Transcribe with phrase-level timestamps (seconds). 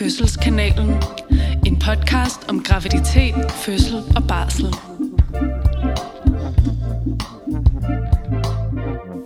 [0.00, 1.02] Fødselskanalen.
[1.66, 4.64] En podcast om graviditet, fødsel og barsel.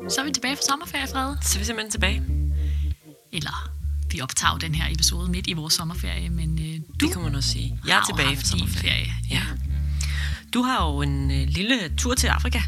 [0.09, 1.39] Så er vi tilbage fra sommerferie, Frede.
[1.43, 2.23] Så er vi simpelthen tilbage.
[3.33, 3.71] Eller,
[4.13, 7.35] vi optager den her episode midt i vores sommerferie, men øh, du Det kan man
[7.35, 7.79] også sige.
[7.87, 8.91] Jeg er tilbage fra sommerferie.
[8.91, 9.15] ferie.
[9.31, 9.43] Ja.
[10.55, 12.61] Du har jo en øh, lille tur til Afrika.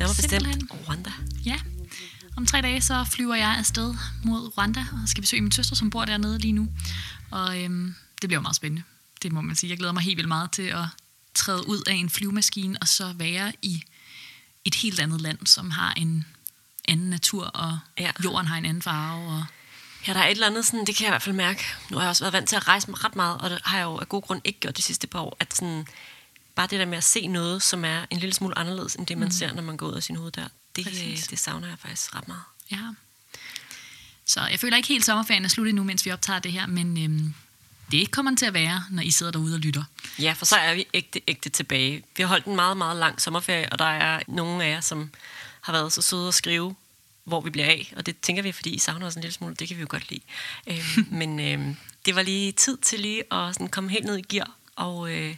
[0.00, 0.72] Var bestemt.
[0.88, 1.11] Rwanda.
[2.42, 5.90] Om tre dage så flyver jeg afsted mod Rwanda og skal besøge min søster, som
[5.90, 6.68] bor dernede lige nu.
[7.30, 8.82] Og øhm, det bliver meget spændende.
[9.22, 9.70] Det må man sige.
[9.70, 10.84] Jeg glæder mig helt vildt meget til at
[11.34, 13.82] træde ud af en flyvemaskine og så være i
[14.64, 16.26] et helt andet land, som har en
[16.88, 18.10] anden natur, og Ja.
[18.24, 19.30] jorden har en anden farve.
[19.30, 19.44] Og
[20.06, 21.64] Ja, der er et eller andet, sådan, det kan jeg i hvert fald mærke.
[21.90, 23.76] Nu har jeg også været vant til at rejse mig ret meget, og det har
[23.78, 25.36] jeg jo af god grund ikke gjort de sidste par år.
[25.40, 25.86] At sådan,
[26.54, 29.18] bare det der med at se noget, som er en lille smule anderledes, end det
[29.18, 29.32] man mm.
[29.32, 31.26] ser, når man går ud af sin hoveddør, det, øh, Præcis.
[31.26, 32.42] det savner jeg faktisk ret meget.
[32.70, 32.92] Ja.
[34.24, 37.04] Så jeg føler ikke helt, sommerferien er slut endnu, mens vi optager det her, men
[37.04, 37.34] øhm,
[37.90, 39.84] det kommer den til at være, når I sidder derude og lytter.
[40.18, 42.02] Ja, for så er vi ægte, ægte tilbage.
[42.16, 45.10] Vi har holdt en meget, meget lang sommerferie, og der er nogle af jer, som
[45.60, 46.74] har været så søde at skrive,
[47.24, 47.92] hvor vi bliver af.
[47.96, 49.54] Og det tænker vi, fordi I savner os en lille smule.
[49.54, 50.22] Det kan vi jo godt lide.
[50.66, 54.22] Øhm, men øhm, det var lige tid til lige at sådan komme helt ned i
[54.22, 54.50] gear.
[54.76, 55.36] Og, øh,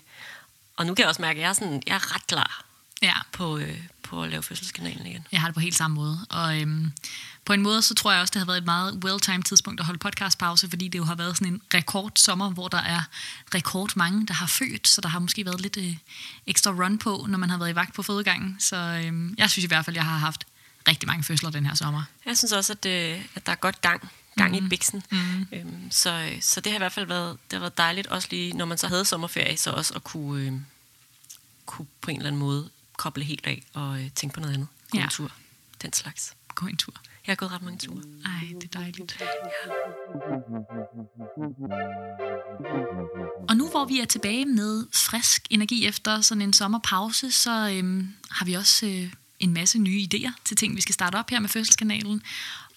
[0.77, 2.65] og nu kan jeg også mærke, at jeg er, sådan, jeg er ret klar
[3.03, 3.79] Ja, på, øh,
[4.15, 5.27] på at lave fødselskanalen igen.
[5.33, 6.27] jeg har det på helt samme måde.
[6.31, 6.93] Og øhm,
[7.45, 9.87] på en måde, så tror jeg også, det har været et meget well-timed tidspunkt at
[9.87, 13.01] holde podcastpause, fordi det jo har været sådan en rekordsommer, hvor der er
[13.55, 15.97] rekord mange, der har født, så der har måske været lidt øh,
[16.47, 18.57] ekstra run på, når man har været i vagt på fødegangen.
[18.59, 20.47] Så øhm, jeg synes i hvert fald, jeg har haft
[20.89, 22.03] rigtig mange fødsler den her sommer.
[22.27, 24.67] Jeg synes også, at, øh, at der er godt gang, gang mm.
[24.67, 25.03] i biksen.
[25.11, 25.47] Mm.
[25.53, 28.53] Øhm, så, så det har i hvert fald været, det har været dejligt, også lige
[28.53, 30.53] når man så havde sommerferie, så også at kunne, øh,
[31.67, 34.69] kunne på en eller anden måde koble helt af og øh, tænke på noget andet.
[34.91, 35.05] Gå Ja.
[35.05, 35.33] en tur.
[35.83, 36.35] Den slags.
[36.55, 36.95] Gå en tur.
[37.27, 38.03] Jeg har gået ret mange ture.
[38.25, 39.23] Ej, det er dejligt.
[43.49, 48.15] Og nu hvor vi er tilbage med frisk energi efter sådan en sommerpause, så øhm,
[48.31, 51.41] har vi også øh, en masse nye idéer til ting, vi skal starte op her
[51.41, 52.23] med Fødselskanalen.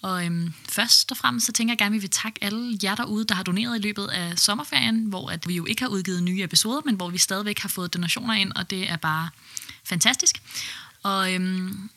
[0.02, 2.94] Og øhm, først og fremmest så tænker jeg gerne, at vi vil takke alle jer
[2.94, 6.22] derude, der har doneret i løbet af sommerferien, hvor at vi jo ikke har udgivet
[6.22, 9.28] nye episoder, men hvor vi stadigvæk har fået donationer ind, og det er bare
[9.84, 10.42] fantastisk.
[11.02, 11.90] Og øhm,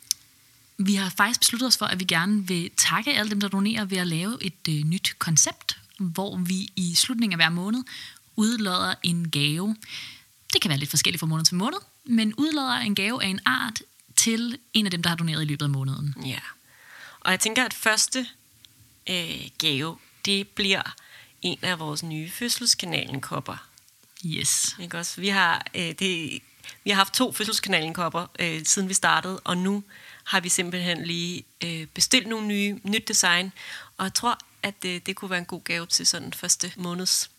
[0.78, 3.86] vi har faktisk besluttet os for, at vi gerne vil takke alle dem, der donerer
[3.86, 7.84] ved at lave et øh, nyt koncept, hvor vi i slutningen af hver måned
[8.36, 9.76] udlodder en gave.
[10.54, 13.40] Det kan være lidt forskelligt fra måned til måned, men udlodder en gave af en
[13.46, 13.82] art
[14.16, 16.16] til en af dem, der har doneret i løbet af måneden.
[16.26, 16.40] Ja.
[17.22, 18.28] Og jeg tænker, at første
[19.10, 20.96] øh, gave, det bliver
[21.42, 23.68] en af vores nye fødselskanalen-kopper.
[24.26, 24.76] Yes.
[24.80, 25.22] Ikke også?
[25.22, 26.42] Vi har, øh, det,
[26.84, 29.84] vi har haft to fødselskanalen-kopper, øh, siden vi startede, og nu
[30.24, 33.52] har vi simpelthen lige øh, bestilt nogle nye, nyt design,
[33.98, 37.32] og jeg tror, at øh, det kunne være en god gave til sådan første måneds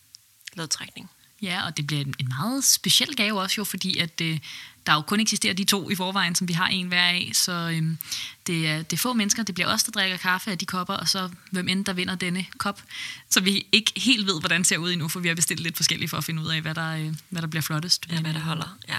[0.55, 1.11] lodtrækning.
[1.43, 4.39] Ja, og det bliver en meget speciel gave også jo, fordi at øh,
[4.87, 7.31] der jo kun eksisterer de to i forvejen, som vi har en hver af.
[7.35, 7.99] Så øhm,
[8.47, 10.95] det, er, det er få mennesker, det bliver os, der drikker kaffe af de kopper,
[10.95, 12.83] og så hvem end der vinder denne kop.
[13.31, 15.77] Så vi ikke helt ved, hvordan det ser ud endnu, for vi har bestilt lidt
[15.77, 18.07] forskelligt for at finde ud af, hvad der, øh, hvad der bliver flottest.
[18.11, 18.79] Ja, hvad der holder.
[18.89, 18.99] Ja.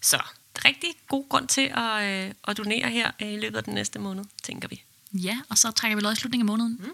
[0.00, 0.22] Så
[0.64, 3.98] rigtig god grund til at, øh, at donere her øh, i løbet af den næste
[3.98, 4.82] måned, tænker vi.
[5.12, 6.78] Ja, og så trækker vi lod i slutningen af måneden.
[6.80, 6.90] Mm.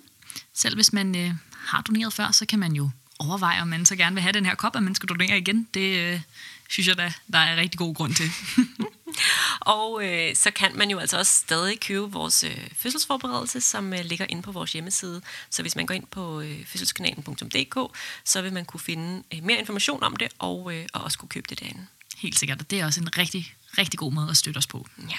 [0.54, 3.96] Selv hvis man øh, har doneret før, så kan man jo overveje, om man så
[3.96, 5.68] gerne vil have den her kop, at man skal donere igen.
[5.74, 6.20] Det øh,
[6.68, 8.30] synes jeg da, der er rigtig god grund til.
[9.60, 14.04] Og øh, så kan man jo altså også stadig købe vores øh, fødselsforberedelse, som øh,
[14.04, 15.22] ligger inde på vores hjemmeside.
[15.50, 19.58] Så hvis man går ind på øh, fødselskanalen.dk, så vil man kunne finde øh, mere
[19.58, 21.86] information om det, og, øh, og også kunne købe det derinde.
[22.16, 24.86] Helt sikkert, og det er også en rigtig, rigtig god måde at støtte os på.
[25.10, 25.18] Ja.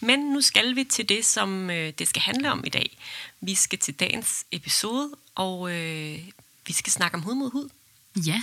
[0.00, 2.98] Men nu skal vi til det, som øh, det skal handle om i dag.
[3.40, 6.18] Vi skal til dagens episode, og øh,
[6.66, 7.68] vi skal snakke om hud mod hud.
[8.26, 8.42] Ja,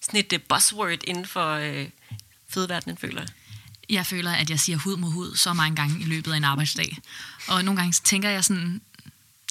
[0.00, 1.88] Sådan et øh, buzzword inden for øh,
[2.48, 3.28] fødeverdenen, føler jeg.
[3.88, 6.44] jeg føler, at jeg siger hud mod hud så mange gange i løbet af en
[6.44, 6.98] arbejdsdag.
[7.48, 8.80] Og nogle gange tænker jeg sådan,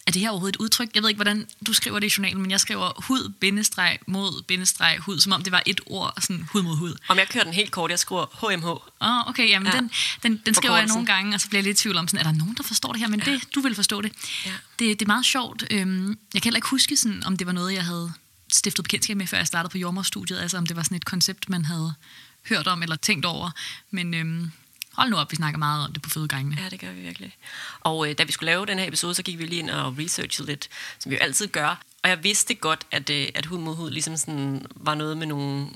[0.08, 0.90] er det her overhovedet et udtryk?
[0.96, 4.44] Jeg ved ikke, hvordan du skriver det i journalen, men jeg skriver hud, bindestreg, mod,
[4.44, 6.96] bindestreg, hud, som om det var et ord, sådan hud mod hud.
[7.08, 8.66] Om jeg kører den helt kort, jeg skriver HMH.
[8.66, 9.78] Åh, oh, okay, jamen Ja.
[9.78, 9.92] den,
[10.24, 12.26] den, den skriver jeg nogle gange, og så bliver jeg lidt i tvivl om, sådan,
[12.26, 13.08] er der nogen, der forstår det her?
[13.08, 13.32] Men ja.
[13.32, 14.12] det, du vil forstå det.
[14.46, 14.52] Ja.
[14.80, 15.00] det.
[15.00, 15.64] Det er meget sjovt.
[15.72, 18.14] Øhm, jeg kan heller ikke huske, sådan, om det var noget, jeg havde
[18.52, 20.40] stiftet bekendtskab med, før jeg startede på jordmorstudiet.
[20.40, 21.94] Altså om det var sådan et koncept, man havde
[22.50, 23.52] hørt om eller tænkt over.
[23.92, 24.52] Men øhm,
[24.94, 26.58] hold nu op, vi snakker meget om det på fødegangene.
[26.62, 27.38] Ja, det gør vi virkelig.
[27.80, 29.98] Og øh, da vi skulle lave den her episode, så gik vi lige ind og
[29.98, 31.82] researchede lidt, som vi jo altid gør.
[32.04, 35.28] Og jeg vidste godt, at, øh, at hud mod hud ligesom sådan var noget med
[35.28, 35.68] nogle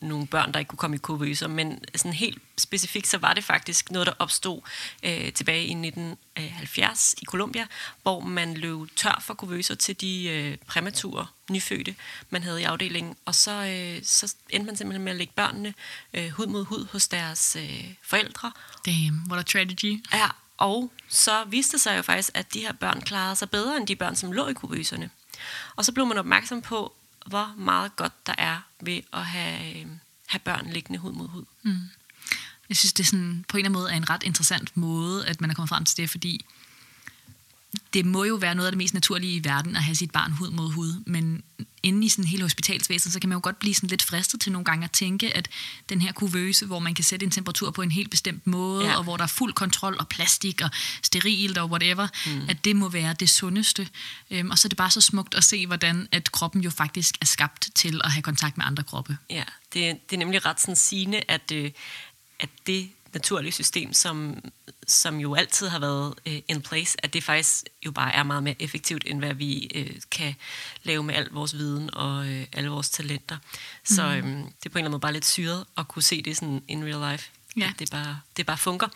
[0.00, 3.44] nogle børn, der ikke kunne komme i kuvøser, men sådan helt specifikt, så var det
[3.44, 4.60] faktisk noget, der opstod
[5.02, 7.66] øh, tilbage i 1970 i Colombia,
[8.02, 11.94] hvor man løb tør for kuvøser til de øh, præmature nyfødte,
[12.30, 15.74] man havde i afdelingen, og så, øh, så endte man simpelthen med at lægge børnene
[16.14, 18.52] øh, hud mod hud hos deres øh, forældre.
[18.86, 20.04] Damn, what a tragedy.
[20.12, 23.76] Ja, og så viste det sig jo faktisk, at de her børn klarede sig bedre
[23.76, 25.10] end de børn, som lå i kuvøserne.
[25.76, 26.94] Og så blev man opmærksom på,
[27.26, 29.86] hvor meget godt der er ved at have, øh,
[30.26, 31.44] have børn liggende hud mod hud.
[31.62, 31.80] Mm.
[32.68, 35.26] Jeg synes, det er sådan, på en eller anden måde er en ret interessant måde,
[35.26, 36.44] at man er kommet frem til det, fordi
[37.94, 40.32] det må jo være noget af det mest naturlige i verden at have sit barn
[40.32, 41.42] hud mod hud, men
[41.82, 44.52] inde i sådan hele hospitalsvæsenet, så kan man jo godt blive sådan lidt fristet til
[44.52, 45.48] nogle gange at tænke, at
[45.88, 48.96] den her kuvøse, hvor man kan sætte en temperatur på en helt bestemt måde, ja.
[48.96, 50.70] og hvor der er fuld kontrol og plastik og
[51.02, 52.48] sterilt og whatever, mm.
[52.48, 53.88] at det må være det sundeste.
[54.30, 57.14] Øhm, og så er det bare så smukt at se, hvordan at kroppen jo faktisk
[57.20, 59.18] er skabt til at have kontakt med andre kroppe.
[59.30, 61.70] Ja, det, det er nemlig ret sådan sigende, at, øh,
[62.40, 64.44] at det naturlige system, som,
[64.86, 68.42] som jo altid har været øh, in place, at det faktisk jo bare er meget
[68.42, 70.34] mere effektivt, end hvad vi øh, kan
[70.82, 73.36] lave med al vores viden og øh, alle vores talenter.
[73.84, 76.22] Så øh, det er på en eller anden måde bare lidt syret at kunne se
[76.22, 77.30] det sådan in real life.
[77.56, 77.72] Ja.
[77.78, 78.88] Det, bare, det bare funker.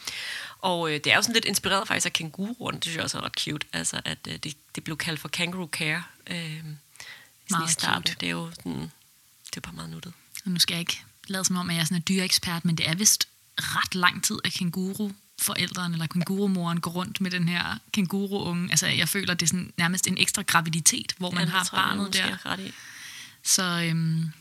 [0.59, 3.19] Og øh, det er jo sådan lidt inspireret faktisk af kænguruerne, det synes jeg også
[3.19, 6.65] er ret cute, altså at øh, det, det blev kaldt for kangaroo care øh,
[7.51, 8.03] Meget i starten.
[8.03, 8.17] cute.
[8.21, 8.91] Det er jo sådan,
[9.51, 10.13] det er bare meget nuttet.
[10.45, 12.79] Og nu skal jeg ikke lade som om, at jeg er sådan en dyreekspert, men
[12.79, 13.29] det er vist
[13.59, 15.11] ret lang tid, at kænguru
[15.41, 18.71] forældrene eller kængurumoren går rundt med den her kænguruunge.
[18.71, 21.65] Altså, jeg føler, det er sådan nærmest en ekstra graviditet, hvor man Ja, det har
[21.65, 22.25] tror barnet der.
[22.25, 22.73] er Ret i.
[23.43, 24.33] Så øhm,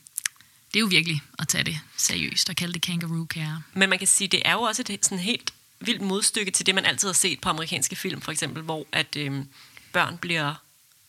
[0.74, 3.62] det er jo virkelig at tage det seriøst og kalde det kangaroo care.
[3.74, 6.76] Men man kan sige, det er jo også et sådan helt vildt modstykke til det,
[6.76, 9.46] man altid har set på amerikanske film, for eksempel, hvor at øh,
[9.94, 10.54] børn bliver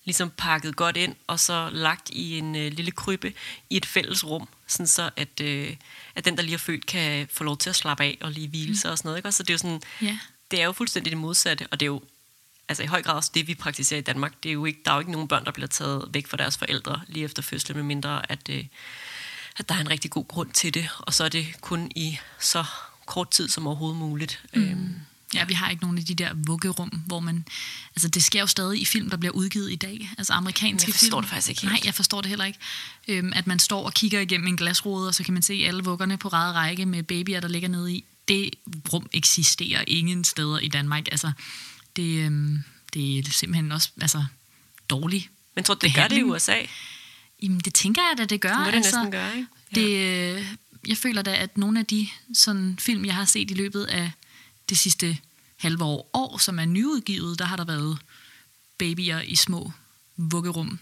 [0.05, 3.33] ligesom pakket godt ind, og så lagt i en øh, lille krybbe
[3.71, 5.77] i et fælles rum, sådan så at, øh,
[6.19, 8.49] at den, der lige er født, kan få lov til at slappe af og lige
[8.49, 9.19] hvile sig og sådan noget.
[9.19, 9.33] Ikke?
[9.33, 10.19] Så det er jo sådan, Ja.
[10.51, 12.03] det er jo fuldstændig det modsatte, og det er jo
[12.69, 14.33] altså i høj grad også det, vi praktiserer i Danmark.
[14.43, 16.37] Det er jo ikke, der er jo ikke nogen børn, der bliver taget væk fra
[16.37, 18.65] deres forældre lige efter fødslen, med mindre at, øh,
[19.59, 22.19] at der er en rigtig god grund til det, og så er det kun i
[22.41, 22.65] så
[23.07, 24.43] kort tid som overhovedet muligt.
[24.55, 24.63] Mm.
[24.63, 24.95] Øhm,
[25.35, 27.45] Ja, vi har ikke nogen af de der vuggerum, hvor man...
[27.97, 30.11] Altså, det sker jo stadig i film, der bliver udgivet i dag.
[30.19, 31.23] Altså, amerikanske Jeg forstår film.
[31.23, 31.73] det faktisk ikke helt.
[31.73, 32.59] Nej, jeg forstår det heller ikke.
[33.09, 35.85] Øhm, at man står og kigger igennem en glasrude, og så kan man se alle
[35.85, 38.05] vuggerne på rad række med babyer, der ligger nede i.
[38.29, 38.51] Det
[38.93, 41.09] rum eksisterer ingen steder i Danmark.
[41.11, 41.33] Altså,
[41.97, 42.59] det, øhm,
[42.95, 44.25] det er simpelthen også altså,
[44.91, 45.31] dårligt.
[45.55, 46.35] men tror du, det gør det i Behandling.
[46.37, 46.57] USA?
[47.43, 48.49] Jamen, det tænker jeg da, det gør.
[48.49, 49.49] Det må det altså, næsten gøre, ikke?
[49.75, 50.47] Det, øh,
[50.89, 54.11] jeg føler da, at nogle af de sådan, film, jeg har set i løbet af
[54.69, 55.19] det sidste
[55.57, 57.99] halve år, år, som er nyudgivet, der har der været
[58.79, 59.73] babyer i små
[60.17, 60.79] vuggerum.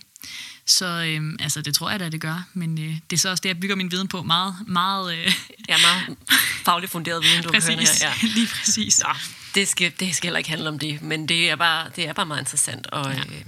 [0.67, 2.49] Så øhm, altså, det tror jeg da, det gør.
[2.55, 4.23] Men øh, det er så også det, jeg bygger min viden på.
[4.23, 5.19] Meget, meget...
[5.19, 5.33] Øh,
[5.69, 6.19] Ja, meget
[6.65, 7.69] fagligt funderet viden, du præcis.
[7.69, 8.09] kan høre her.
[8.23, 8.29] Ja.
[8.37, 9.01] Lige præcis.
[9.01, 9.09] Nå,
[9.55, 12.13] det skal, det skal heller ikke handle om det, men det er bare, det er
[12.13, 12.87] bare meget interessant.
[12.87, 13.19] Og, ja.
[13.19, 13.45] øh,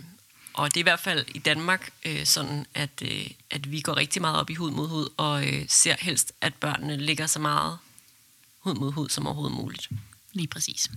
[0.53, 3.97] og det er i hvert fald i Danmark øh, sådan, at, øh, at vi går
[3.97, 7.39] rigtig meget op i hud mod hud, og øh, ser helst, at børnene ligger så
[7.39, 7.79] meget
[8.59, 9.89] hud mod hud som overhovedet muligt.
[10.39, 10.91] Lige præcis.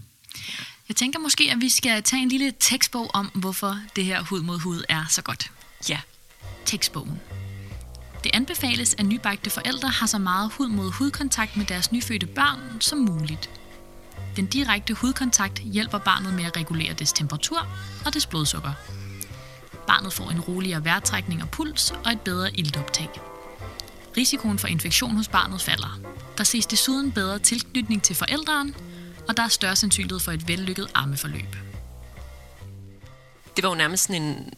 [0.88, 4.42] Jeg tænker måske, at vi skal tage en lille tekstbog om, hvorfor det her hud
[4.42, 5.52] mod hud er så godt.
[5.90, 6.00] Ja,
[6.66, 7.20] Tekstbogen.
[8.24, 12.82] Det anbefales, at nybagte forældre har så meget hud mod hudkontakt med deres nyfødte børn
[12.82, 13.50] som muligt.
[14.36, 17.68] Den direkte hudkontakt hjælper barnet med at regulere dets temperatur
[18.06, 18.74] og dets blodsukker.
[19.88, 23.10] Barnet får en roligere vejrtrækning og puls og et bedre iltoptag.
[24.18, 26.00] Risikoen for infektion hos barnet falder.
[26.38, 28.74] Der ses desuden bedre tilknytning til forældrene,
[29.28, 31.56] og der er større sandsynlighed for et vellykket ammeforløb.
[33.56, 34.54] det var jo nærmest sådan en,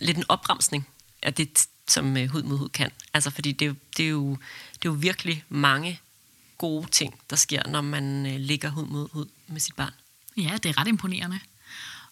[0.00, 0.86] lidt en opremsning
[1.22, 2.90] af det, som øh, hud mod hud kan.
[3.14, 4.30] Altså, fordi det, er jo- det, er jo,
[4.72, 6.00] det er jo virkelig mange
[6.58, 9.92] gode ting, der sker, når man øh, ligger hud mod hud med sit barn.
[10.36, 11.40] Ja, det er ret imponerende.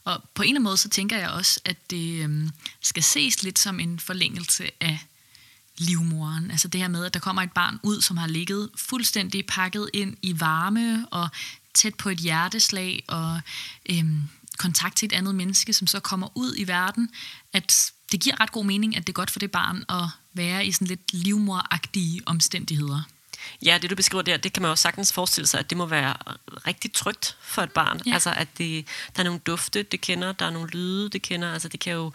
[0.05, 3.43] Og på en eller anden måde, så tænker jeg også, at det øhm, skal ses
[3.43, 4.99] lidt som en forlængelse af
[5.79, 6.51] livmoren.
[6.51, 9.91] Altså det her med, at der kommer et barn ud, som har ligget fuldstændig pakket
[9.95, 11.29] ind i varme og
[11.75, 13.41] tæt på et hjerteslag og
[13.91, 14.23] øhm,
[14.59, 17.11] kontakt til et andet menneske, som så kommer ud i verden,
[17.53, 20.67] at det giver ret god mening, at det er godt for det barn at være
[20.67, 23.03] i sådan lidt livmoragtige omstændigheder.
[23.63, 25.87] Ja, det du beskriver der, det kan man jo sagtens forestille sig, at det må
[25.87, 26.15] være
[26.67, 28.01] rigtig trygt for et barn.
[28.07, 28.13] Ja.
[28.13, 31.53] Altså, at det, der er nogle dufte, det kender, der er nogle lyde, det kender.
[31.53, 32.13] Altså, det kan jo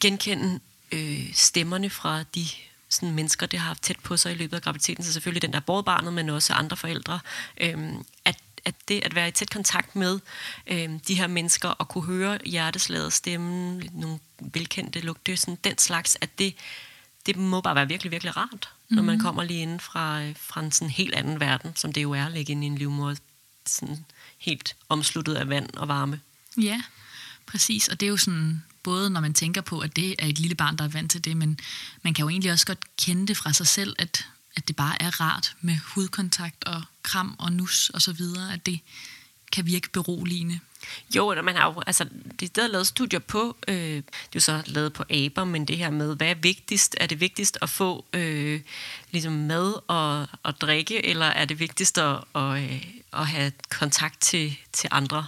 [0.00, 0.60] genkende
[0.92, 2.46] øh, stemmerne fra de
[2.88, 5.04] sådan, mennesker, det har haft tæt på sig i løbet af graviditeten.
[5.04, 7.20] Så selvfølgelig den, der er båret barnet, men også andre forældre.
[7.60, 10.20] Øhm, at, at det at være i tæt kontakt med
[10.66, 16.18] øhm, de her mennesker og kunne høre hjerteslaget stemme, nogle velkendte lugte, sådan den slags,
[16.20, 16.54] at det,
[17.26, 18.68] det må bare være virkelig, virkelig rart.
[18.88, 22.02] når man kommer lige inden fra, øh, fra en sådan helt anden verden, som det
[22.02, 23.14] jo er at ligge inde i en livmor,
[23.66, 24.04] sådan
[24.38, 26.20] helt omsluttet af vand og varme.
[26.62, 26.82] Ja,
[27.46, 27.88] præcis.
[27.88, 30.54] Og det er jo sådan, både når man tænker på, at det er et lille
[30.54, 31.60] barn, der er vant til det, men
[32.02, 35.02] man kan jo egentlig også godt kende det fra sig selv, at, at det bare
[35.02, 38.80] er rart med hudkontakt og kram og nus og så videre, at det
[39.52, 40.60] kan virke beroligende.
[41.16, 42.06] Jo, eller man har jo, altså,
[42.40, 45.76] det er lavet studier på, øh, det er jo så lavet på aber, men det
[45.76, 46.96] her med, hvad er vigtigst?
[47.00, 48.60] Er det vigtigst at få øh,
[49.10, 54.20] ligesom mad og, og drikke, eller er det vigtigst at, og, øh, at have kontakt
[54.20, 55.26] til, til andre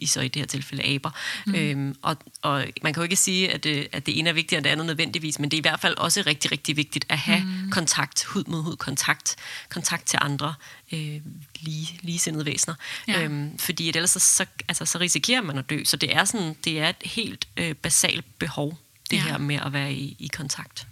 [0.00, 1.10] i så i det her tilfælde aber.
[1.46, 1.54] Mm.
[1.54, 4.58] Øhm, og, og man kan jo ikke sige, at det, at det ene er vigtigere
[4.58, 7.18] end det andet nødvendigvis, men det er i hvert fald også rigtig, rigtig vigtigt at
[7.18, 7.70] have mm.
[7.70, 9.36] kontakt, hud mod hud, kontakt,
[9.68, 10.54] kontakt til andre
[10.92, 11.20] øh,
[11.60, 12.74] lige, ligesindede væsener.
[13.08, 13.22] Ja.
[13.22, 15.84] Øhm, fordi at ellers så, så, altså, så risikerer man at dø.
[15.84, 18.78] Så det er, sådan, det er et helt øh, basalt behov,
[19.10, 19.22] det ja.
[19.22, 20.86] her med at være i, i kontakt.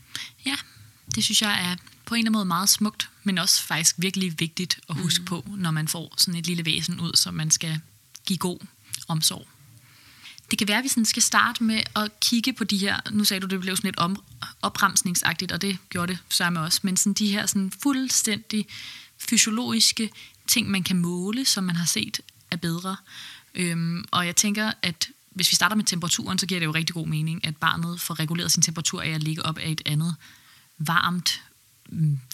[0.46, 0.54] Ja,
[1.14, 4.40] det synes jeg er på en eller anden måde meget smukt, men også faktisk virkelig
[4.40, 5.26] vigtigt at huske mm.
[5.26, 7.80] på, når man får sådan et lille væsen ud, som man skal
[8.26, 8.58] give god
[9.08, 9.46] omsorg.
[10.50, 13.24] Det kan være, at vi sådan skal starte med at kigge på de her, nu
[13.24, 14.22] sagde du, det blev sådan lidt om,
[14.62, 18.66] opremsningsagtigt, og det gjorde det samme også, men sådan de her sådan fuldstændig
[19.18, 20.10] fysiologiske
[20.46, 22.96] ting, man kan måle, som man har set er bedre.
[23.54, 26.94] Øhm, og jeg tænker, at hvis vi starter med temperaturen, så giver det jo rigtig
[26.94, 30.16] god mening, at barnet får reguleret sin temperatur af at ligge op af et andet
[30.78, 31.42] varmt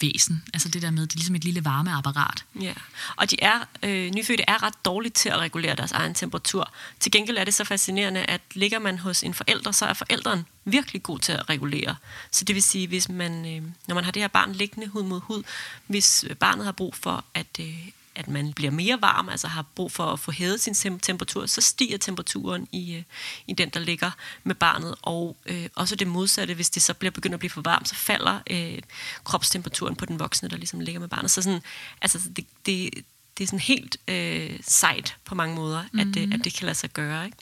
[0.01, 0.43] væsen.
[0.53, 2.45] Altså det der med, det er ligesom et lille varmeapparat.
[2.61, 2.73] Ja,
[3.15, 6.71] og de er, øh, nyfødte er ret dårlige til at regulere deres egen temperatur.
[6.99, 10.45] Til gengæld er det så fascinerende, at ligger man hos en forælder, så er forældren
[10.65, 11.95] virkelig god til at regulere.
[12.31, 15.03] Så det vil sige, hvis man, øh, når man har det her barn liggende hud
[15.03, 15.43] mod hud,
[15.87, 19.91] hvis barnet har brug for at, øh, at man bliver mere varm, altså har brug
[19.91, 23.03] for at få hævet sin temperatur, så stiger temperaturen i, øh,
[23.47, 24.11] i den, der ligger
[24.43, 24.95] med barnet.
[25.01, 27.95] Og øh, også det modsatte, hvis det så bliver begyndt at blive for varmt, så
[27.95, 28.79] falder øh,
[29.23, 31.31] kropstemperaturen på den voksne, der ligesom ligger med barnet.
[31.31, 31.61] Så sådan,
[32.01, 32.93] altså, det, det,
[33.37, 35.99] det er sådan helt øh, sejt på mange måder, mm-hmm.
[35.99, 36.33] at, det, mhm.
[36.33, 37.25] at det kan lade sig gøre.
[37.25, 37.37] Ikke?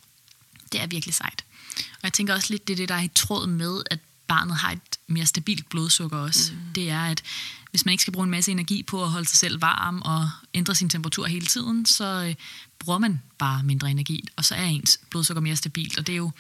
[0.72, 1.46] Det er virkelig sejt.
[1.78, 4.00] Og jeg tænker også lidt, det er det, der er i tråd med, at
[4.34, 6.54] barnet har et mere stabilt blodsukker også.
[6.54, 6.74] Mm.
[6.76, 7.24] Det er, at
[7.72, 10.30] hvis man ikke skal bruge en masse energi på at holde sig selv varm og
[10.54, 12.36] ændre sin temperatur hele tiden, så øh,
[12.80, 15.98] bruger man bare mindre energi, og så er ens blodsukker mere stabilt.
[15.98, 16.32] Og det er jo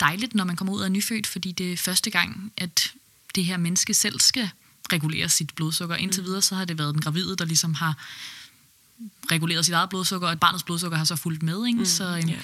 [0.00, 2.92] dejligt, når man kommer ud af nyfødt, fordi det er første gang, at
[3.34, 4.50] det her menneske selv skal
[4.92, 5.96] regulere sit blodsukker.
[5.96, 6.26] Indtil mm.
[6.26, 7.94] videre, så har det været den gravide, der ligesom har
[9.30, 11.66] reguleret sit eget blodsukker, og barnets blodsukker har så fulgt med.
[11.66, 11.78] Ikke?
[11.78, 12.42] Mm, så, øh, yeah.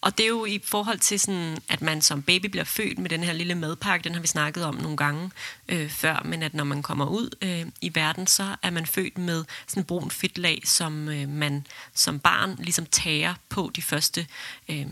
[0.00, 3.10] Og det er jo i forhold til sådan, at man som baby bliver født med
[3.10, 5.30] den her lille madpakke, den har vi snakket om nogle gange
[5.68, 9.18] øh, før, men at når man kommer ud øh, i verden, så er man født
[9.18, 14.26] med sådan en brun fedtlag, som øh, man som barn ligesom tager på de første
[14.68, 14.86] øh,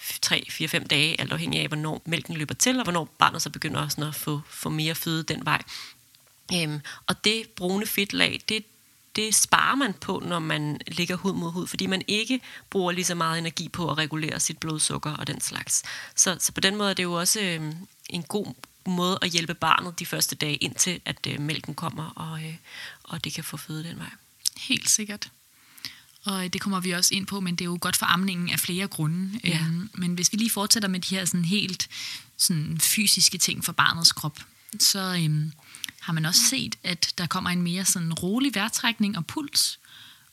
[0.00, 4.04] 3-4-5 dage, alt afhængig af, hvornår mælken løber til, og hvornår barnet så begynder sådan
[4.04, 5.62] at få, få mere føde den vej.
[6.54, 8.64] Øhm, og det brune fedtlag, det,
[9.16, 13.04] det sparer man på, når man ligger hud mod hud, fordi man ikke bruger lige
[13.04, 15.82] så meget energi på at regulere sit blodsukker og den slags.
[16.14, 17.72] Så, så på den måde er det jo også øh,
[18.10, 18.54] en god
[18.86, 22.54] måde at hjælpe barnet de første dage, indtil at øh, mælken kommer, og, øh,
[23.02, 24.10] og det kan få føde den vej.
[24.56, 25.30] Helt sikkert.
[26.24, 28.60] Og det kommer vi også ind på, men det er jo godt for amningen af
[28.60, 29.40] flere grunde.
[29.44, 29.58] Ja.
[29.58, 31.88] Øhm, men hvis vi lige fortsætter med de her sådan helt
[32.36, 34.38] sådan fysiske ting for barnets krop,
[34.80, 35.52] så øhm,
[36.06, 39.78] har man også set, at der kommer en mere sådan rolig vejrtrækning og puls,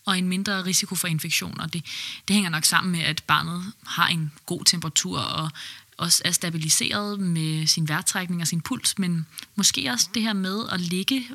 [0.06, 1.68] og en mindre risiko for infektioner.
[1.68, 1.86] Det,
[2.28, 5.50] det hænger nok sammen med, at barnet har en god temperatur og
[5.98, 9.26] også er stabiliseret med sin vejrtrækning og sin puls, men
[9.56, 11.28] måske også det her med at ligge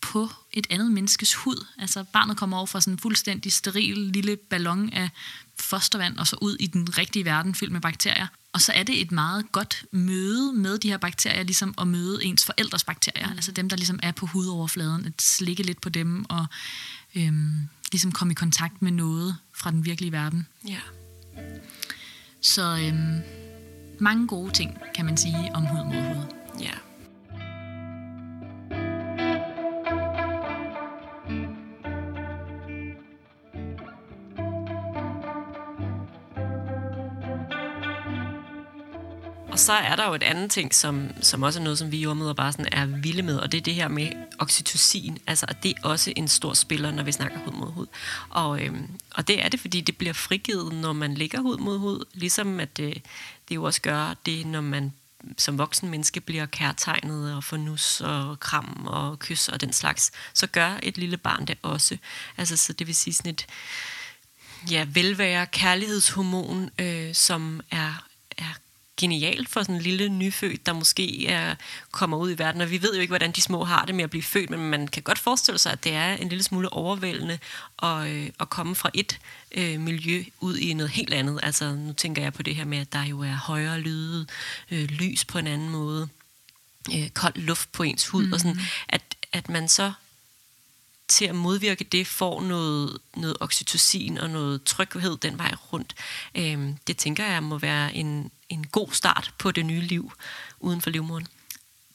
[0.00, 1.66] på et andet menneskes hud.
[1.78, 5.10] Altså barnet kommer over fra sådan en fuldstændig steril lille ballon af
[5.58, 8.26] fostervand og så ud i den rigtige verden fyldt med bakterier.
[8.52, 12.24] Og så er det et meget godt møde med de her bakterier, ligesom at møde
[12.24, 13.32] ens forældres bakterier, mm.
[13.32, 16.46] altså dem, der ligesom er på hudoverfladen, at slikke lidt på dem og
[17.14, 20.46] øhm, ligesom komme i kontakt med noget fra den virkelige verden.
[20.68, 20.80] Ja.
[22.40, 23.20] Så øhm,
[24.00, 26.24] mange gode ting, kan man sige, om hud mod hud.
[26.60, 26.72] Ja.
[39.54, 41.98] Og så er der jo et andet ting, som, som også er noget, som vi
[41.98, 44.08] jordmøder bare sådan er vilde med, og det er det her med
[44.38, 45.18] oxytocin.
[45.26, 47.86] Altså, at det er også en stor spiller, når vi snakker hud mod hud.
[48.30, 51.78] Og, øhm, og det er det, fordi det bliver frigivet, når man ligger hud mod
[51.78, 53.02] hud, ligesom at det,
[53.48, 54.92] det jo også gør det, når man
[55.38, 60.10] som voksen menneske bliver kærtegnet og får nus og kram og kys og den slags,
[60.32, 61.96] så gør et lille barn det også.
[62.36, 63.46] Altså, så det vil sige sådan et
[64.70, 68.13] ja, velvære, kærlighedshormon, øh, som er, er
[68.96, 71.54] genialt for sådan en lille nyfødt, der måske er,
[71.90, 72.60] kommer ud i verden.
[72.60, 74.70] Og vi ved jo ikke, hvordan de små har det med at blive født, men
[74.70, 77.38] man kan godt forestille sig, at det er en lille smule overvældende
[77.82, 79.18] at, øh, at komme fra et
[79.52, 81.40] øh, miljø ud i noget helt andet.
[81.42, 84.26] Altså nu tænker jeg på det her med, at der jo er højere lyde,
[84.70, 86.08] øh, lys på en anden måde,
[86.94, 88.32] øh, kold luft på ens hud, mm.
[88.32, 89.92] og sådan, at, at man så
[91.08, 95.94] til at modvirke det, får noget, noget oxytocin og noget tryghed den vej rundt.
[96.34, 100.12] Øhm, det tænker jeg må være en, en god start på det nye liv
[100.60, 101.26] uden for livmoderen.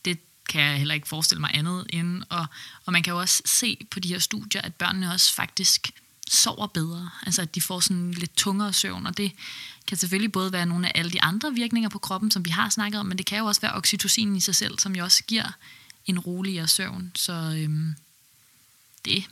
[0.06, 2.24] Det kan jeg heller ikke forestille mig andet end.
[2.30, 2.46] Og,
[2.86, 5.92] og man kan jo også se på de her studier, at børnene også faktisk
[6.28, 7.10] sover bedre.
[7.26, 9.32] Altså at de får sådan lidt tungere søvn, og det
[9.88, 12.70] kan selvfølgelig både være nogle af alle de andre virkninger på kroppen, som vi har
[12.70, 15.24] snakket om, men det kan jo også være oxytocin i sig selv, som jo også
[15.24, 15.52] giver
[16.06, 17.12] en roligere søvn.
[17.16, 17.96] Så øhm,
[19.06, 19.26] det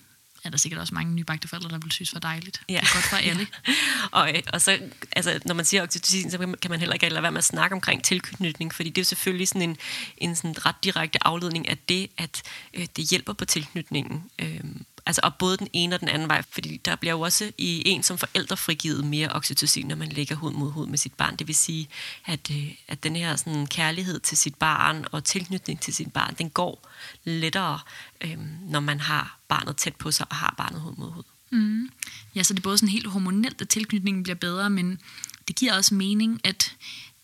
[0.43, 2.61] er der sikkert også mange nybagte forældre, der vil synes var dejligt.
[2.69, 2.73] Ja.
[2.73, 3.47] Det er godt for alle.
[3.67, 3.73] ja.
[4.11, 4.79] og, øh, og så,
[5.11, 7.73] altså, når man siger oxytocin, så kan man heller ikke lade være med at snakke
[7.73, 9.77] omkring tilknytning, fordi det er jo selvfølgelig sådan en,
[10.17, 12.41] en sådan ret direkte afledning af det, at
[12.73, 14.23] øh, det hjælper på tilknytningen.
[14.39, 14.61] Øh,
[15.07, 17.83] Altså, og både den ene og den anden vej, fordi der bliver jo også i
[17.85, 21.35] en som forældre frigivet mere oxytocin, når man lægger hud mod hud med sit barn.
[21.35, 21.87] Det vil sige,
[22.25, 26.35] at, øh, at den her sådan, kærlighed til sit barn og tilknytning til sit barn,
[26.37, 26.89] den går
[27.23, 27.79] lettere,
[28.21, 31.23] øh, når man har barnet tæt på sig og har barnet hud mod hud.
[31.49, 31.89] Mm.
[32.35, 34.99] Ja, så det er både sådan helt hormonelt, at tilknytningen bliver bedre, men
[35.47, 36.75] det giver også mening, at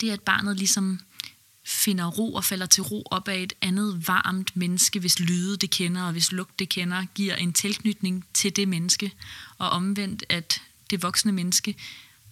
[0.02, 1.00] det, at barnet ligesom
[1.66, 5.70] finder ro og falder til ro op af et andet varmt menneske, hvis lyde det
[5.70, 9.12] kender, og hvis lugt det kender, giver en tilknytning til det menneske.
[9.58, 11.76] Og omvendt, at det voksne menneske,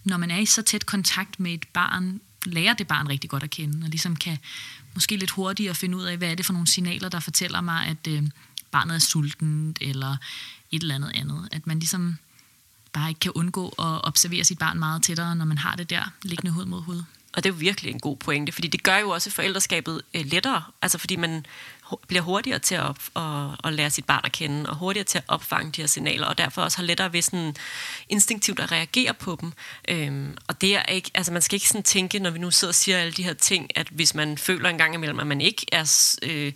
[0.04, 3.42] når man er i så tæt kontakt med et barn, lærer det barn rigtig godt
[3.42, 4.38] at kende, og ligesom kan
[4.94, 7.86] måske lidt hurtigere finde ud af, hvad er det for nogle signaler, der fortæller mig,
[7.86, 8.22] at øh,
[8.70, 10.16] barnet er sultent, eller
[10.70, 11.48] et eller andet andet.
[11.52, 12.16] At man ligesom
[12.92, 16.04] bare ikke kan undgå at observere sit barn meget tættere, når man har det der
[16.22, 17.02] liggende hud mod hud.
[17.34, 20.24] Og det er jo virkelig en god pointe, fordi det gør jo også forældreskabet øh,
[20.24, 21.46] lettere, altså fordi man
[22.08, 23.22] bliver hurtigere til at, at,
[23.64, 26.38] at lære sit barn at kende, og hurtigere til at opfange de her signaler, og
[26.38, 27.56] derfor også har lettere ved sådan
[28.08, 29.52] instinktivt at reagere på dem.
[29.88, 32.70] Øhm, og det er ikke, altså man skal ikke sådan tænke, når vi nu sidder
[32.70, 35.40] og siger alle de her ting, at hvis man føler en gang imellem, at man
[35.40, 36.52] ikke er øh,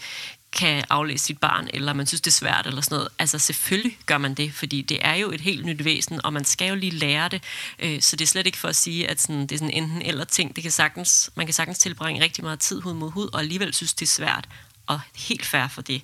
[0.57, 3.09] kan aflæse sit barn, eller man synes, det er svært, eller sådan noget.
[3.19, 6.45] Altså selvfølgelig gør man det, fordi det er jo et helt nyt væsen, og man
[6.45, 7.43] skal jo lige lære det.
[7.79, 10.03] Øh, så det er slet ikke for at sige, at sådan, det er sådan enten
[10.03, 10.57] eller ting.
[10.57, 13.75] Det kan sagtens, man kan sagtens tilbringe rigtig meget tid hud mod hud, og alligevel
[13.75, 14.49] synes, det er svært
[14.87, 16.03] og helt fair for det.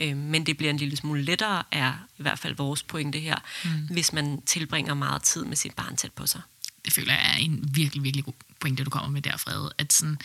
[0.00, 3.36] Øh, men det bliver en lille smule lettere, er i hvert fald vores pointe her,
[3.64, 3.70] mm.
[3.90, 6.40] hvis man tilbringer meget tid med sit barn tæt på sig.
[6.84, 9.72] Det føler jeg er en virkelig, virkelig god pointe, du kommer med der, Frede.
[9.78, 10.18] At sådan,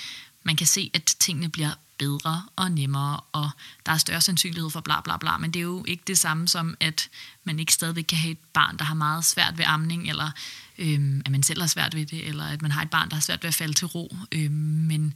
[0.44, 3.50] man kan se, at tingene bliver bedre og nemmere, og
[3.86, 6.48] der er større sandsynlighed for bla bla bla, men det er jo ikke det samme
[6.48, 7.10] som, at
[7.44, 10.32] man ikke stadigvæk kan have et barn, der har meget svært ved amning, eller
[10.78, 13.16] øhm, at man selv har svært ved det, eller at man har et barn, der
[13.16, 14.16] har svært ved at falde til ro.
[14.32, 15.14] Øhm, men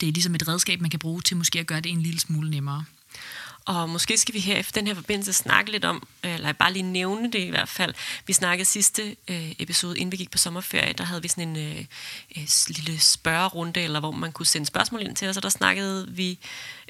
[0.00, 2.20] det er ligesom et redskab, man kan bruge til måske at gøre det en lille
[2.20, 2.84] smule nemmere.
[3.64, 6.72] Og måske skal vi her efter den her forbindelse snakke lidt om, øh, eller bare
[6.72, 7.94] lige nævne det i hvert fald.
[8.26, 11.56] Vi snakkede sidste øh, episode, inden vi gik på sommerferie, der havde vi sådan en
[11.56, 11.84] øh,
[12.36, 16.08] øh, lille spørgerunde, eller hvor man kunne sende spørgsmål ind til os, og der snakkede
[16.10, 16.38] vi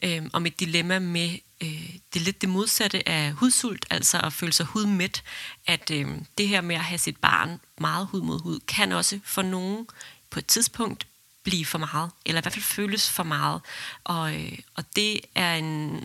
[0.03, 4.53] øh, om et dilemma med øh, det lidt det modsatte af hudsult, altså at føle
[4.53, 5.23] sig hudmæt,
[5.67, 6.07] at øh,
[6.39, 9.87] det her med at have sit barn meget hud mod hud, kan også for nogen
[10.31, 11.07] på et tidspunkt
[11.43, 13.61] blive for meget, eller i hvert fald føles for meget.
[14.05, 16.05] Og, øh, og det er en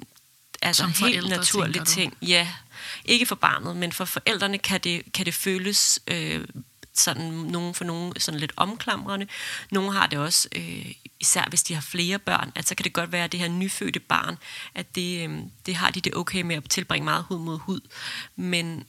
[0.61, 2.17] altså Som helt forældre, naturlig ting.
[2.21, 2.47] Ja,
[3.05, 6.47] ikke for barnet, men for forældrene kan det, kan det føles øh,
[6.93, 9.27] sådan nogen for nogen sådan lidt omklamrende.
[9.71, 12.93] Nogle har det også, øh, især hvis de har flere børn, at så kan det
[12.93, 14.37] godt være, at det her nyfødte barn,
[14.75, 17.79] at det, øh, det har de det okay med at tilbringe meget hud mod hud,
[18.35, 18.85] men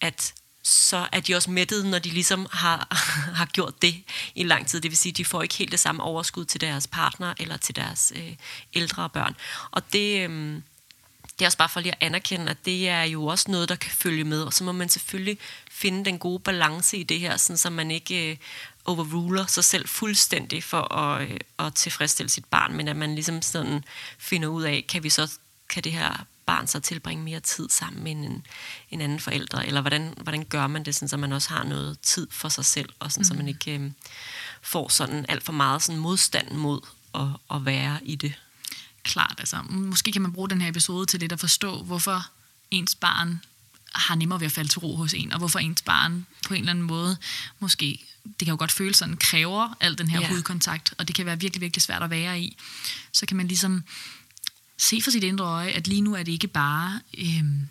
[0.00, 2.88] at så er de også mættede, når de ligesom har,
[3.40, 3.94] har gjort det
[4.34, 4.80] i lang tid.
[4.80, 7.56] Det vil sige, at de får ikke helt det samme overskud til deres partner eller
[7.56, 8.32] til deres øh,
[8.74, 9.36] ældre børn.
[9.70, 10.62] Og det, øh,
[11.38, 13.76] det er også bare for lige at anerkende, at det er jo også noget, der
[13.76, 15.38] kan følge med, og så må man selvfølgelig
[15.70, 18.36] finde den gode balance i det her, sådan, så man ikke øh,
[18.84, 23.42] overruler sig selv fuldstændig for at, øh, at tilfredsstille sit barn, men at man ligesom
[23.42, 23.84] sådan
[24.18, 25.30] finder ud af, kan vi så
[25.68, 28.46] kan det her barn så tilbringe mere tid sammen med en,
[28.90, 32.00] en anden forældre, eller hvordan, hvordan gør man det, sådan, så man også har noget
[32.00, 33.24] tid for sig selv, og sådan, mm.
[33.24, 33.90] så man ikke øh,
[34.62, 36.80] får sådan alt for meget sådan modstand mod
[37.14, 38.34] at, at være i det
[39.02, 39.34] klart.
[39.38, 42.26] Altså, måske kan man bruge den her episode til lidt at forstå, hvorfor
[42.70, 43.40] ens barn
[43.94, 46.60] har nemmere ved at falde til ro hos en, og hvorfor ens barn på en
[46.60, 47.16] eller anden måde
[47.58, 50.28] måske, det kan jo godt føles sådan, kræver al den her ja.
[50.28, 52.56] hudkontakt, og det kan være virkelig, virkelig svært at være i.
[53.12, 53.84] Så kan man ligesom
[54.82, 57.68] se for sit indre øje, at lige nu er det ikke bare øhm,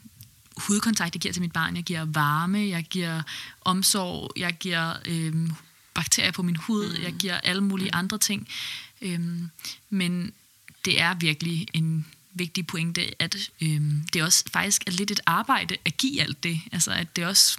[0.58, 1.76] hudkontakt, jeg giver til mit barn.
[1.76, 3.22] Jeg giver varme, jeg giver
[3.62, 5.52] omsorg, jeg giver øhm,
[5.94, 7.04] bakterier på min hud, mm.
[7.04, 8.48] jeg giver alle mulige andre ting.
[9.02, 9.50] Øhm,
[9.90, 10.34] men
[10.86, 15.78] det er virkelig en vigtig pointe, at øhm, det også faktisk er lidt et arbejde
[15.86, 16.62] at give alt det.
[16.72, 17.58] Altså at det også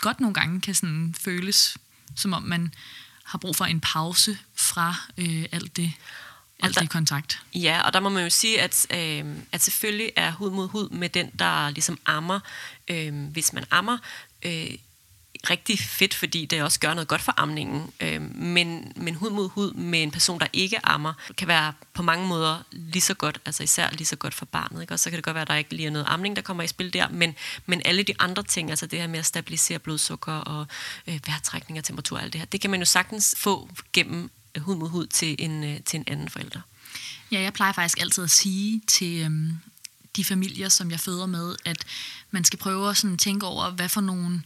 [0.00, 1.76] godt nogle gange kan sådan føles,
[2.16, 2.74] som om man
[3.24, 5.92] har brug for en pause fra øh, alt det
[6.62, 7.40] alt der, det kontakt.
[7.54, 10.88] Ja, og der må man jo sige, at, øh, at selvfølgelig er hud mod hud
[10.88, 12.40] med den, der ligesom ammer.
[12.88, 13.98] Øh, hvis man ammer,
[14.42, 14.70] øh,
[15.50, 17.90] rigtig fedt, fordi det også gør noget godt for amningen.
[18.00, 22.02] Øh, men, men hud mod hud med en person, der ikke ammer, kan være på
[22.02, 24.80] mange måder lige så godt, altså især lige så godt for barnet.
[24.80, 24.94] Ikke?
[24.94, 26.62] Og så kan det godt være, at der ikke lige er noget amning, der kommer
[26.62, 27.34] i spil der, men,
[27.66, 30.66] men alle de andre ting, altså det her med at stabilisere blodsukker og
[31.06, 34.30] øh, vejrtrækning og temperatur og alt det her, det kan man jo sagtens få gennem
[34.58, 36.60] hud mod hud til en, øh, til en anden forælder.
[37.32, 39.58] Ja, jeg plejer faktisk altid at sige til øhm,
[40.16, 41.84] de familier, som jeg føder med, at
[42.30, 44.42] man skal prøve at sådan tænke over, hvad for nogle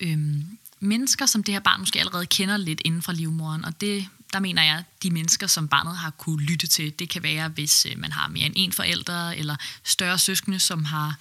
[0.00, 3.64] øhm, mennesker, som det her barn måske allerede kender lidt inden fra livmoren.
[3.64, 7.22] Og det, der mener jeg, de mennesker, som barnet har kunne lytte til, det kan
[7.22, 11.16] være, hvis øh, man har mere end en forælder, eller større søskende, som har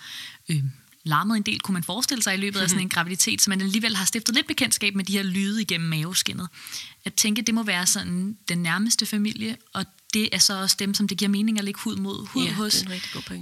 [0.49, 0.63] øh,
[1.03, 3.61] larmet en del, kunne man forestille sig i løbet af sådan en graviditet, så man
[3.61, 6.47] alligevel har stiftet lidt bekendtskab med de her lyde igennem maveskinnet.
[7.05, 10.93] At tænke, det må være sådan den nærmeste familie, og det er så også dem,
[10.93, 12.85] som det giver mening at lægge hud mod hud ja, hos,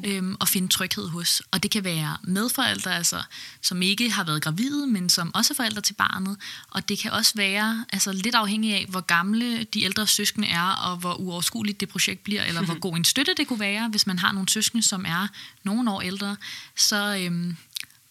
[0.06, 1.42] øhm, og finde tryghed hos.
[1.52, 3.22] Og det kan være medforældre, altså,
[3.62, 6.38] som ikke har været gravide, men som også er forældre til barnet.
[6.70, 10.70] Og det kan også være altså, lidt afhængig af, hvor gamle de ældre søskende er,
[10.70, 14.08] og hvor uoverskueligt det projekt bliver, eller hvor god en støtte det kunne være, hvis
[14.08, 15.28] man har nogle søskende, som er
[15.64, 16.36] nogle år ældre.
[16.76, 17.58] Så øhm,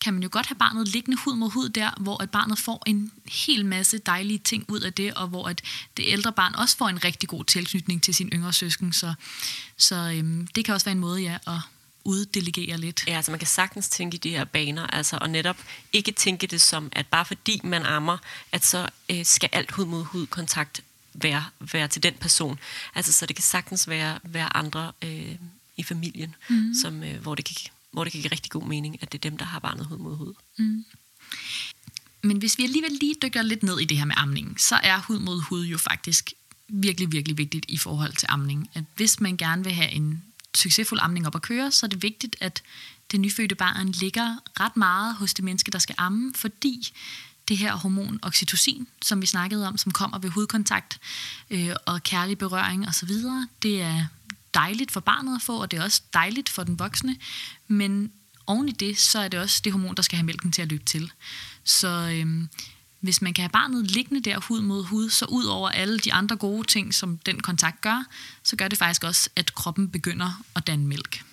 [0.00, 2.82] kan man jo godt have barnet liggende hud mod hud der, hvor at barnet får
[2.87, 5.62] en hel masse dejlige ting ud af det, og hvor at
[5.96, 8.92] det ældre barn også får en rigtig god tilknytning til sin yngre søsken.
[8.92, 9.14] Så,
[9.76, 11.61] så øhm, det kan også være en måde ja, at
[12.04, 13.04] uddelegere lidt.
[13.06, 15.56] Ja, altså man kan sagtens tænke i de her baner, altså, og netop
[15.92, 18.18] ikke tænke det som, at bare fordi man ammer,
[18.52, 20.80] at så øh, skal alt hud mod hud kontakt
[21.14, 22.58] være, være til den person.
[22.94, 25.34] Altså så det kan sagtens være, være andre øh,
[25.76, 26.74] i familien, mm.
[26.82, 27.56] som, øh, hvor det kan
[27.92, 29.98] hvor det kan give rigtig god mening, at det er dem, der har barnet hud
[29.98, 30.35] mod hud.
[30.59, 30.85] Mm.
[32.22, 34.98] Men hvis vi alligevel lige dykker lidt ned i det her med amningen, så er
[34.98, 36.33] hud mod hud jo faktisk
[36.68, 38.70] virkelig, virkelig vigtigt i forhold til amning.
[38.74, 40.24] At hvis man gerne vil have en
[40.57, 42.62] succesfuld amning op at køre, så er det vigtigt, at
[43.11, 46.92] det nyfødte barn ligger ret meget hos det menneske, der skal amme, fordi
[47.48, 51.01] det her hormon oxytocin, som vi snakkede om, som kommer ved hudkontakt
[51.51, 53.11] øh, og kærlig berøring osv.,
[53.62, 54.07] det er
[54.58, 57.16] dejligt for barnet at få, og det er også dejligt for den voksne,
[57.68, 58.12] men
[58.46, 60.68] oven i det, så er det også det hormon, der skal have mælken til at
[60.68, 61.12] løbe til.
[61.64, 62.48] Så øhm,
[63.00, 66.12] hvis man kan have barnet liggende der hud mod hud, så ud over alle de
[66.12, 68.04] andre gode ting, som den kontakt gør,
[68.42, 71.24] så gør det faktisk også, at kroppen begynder at danne mælk.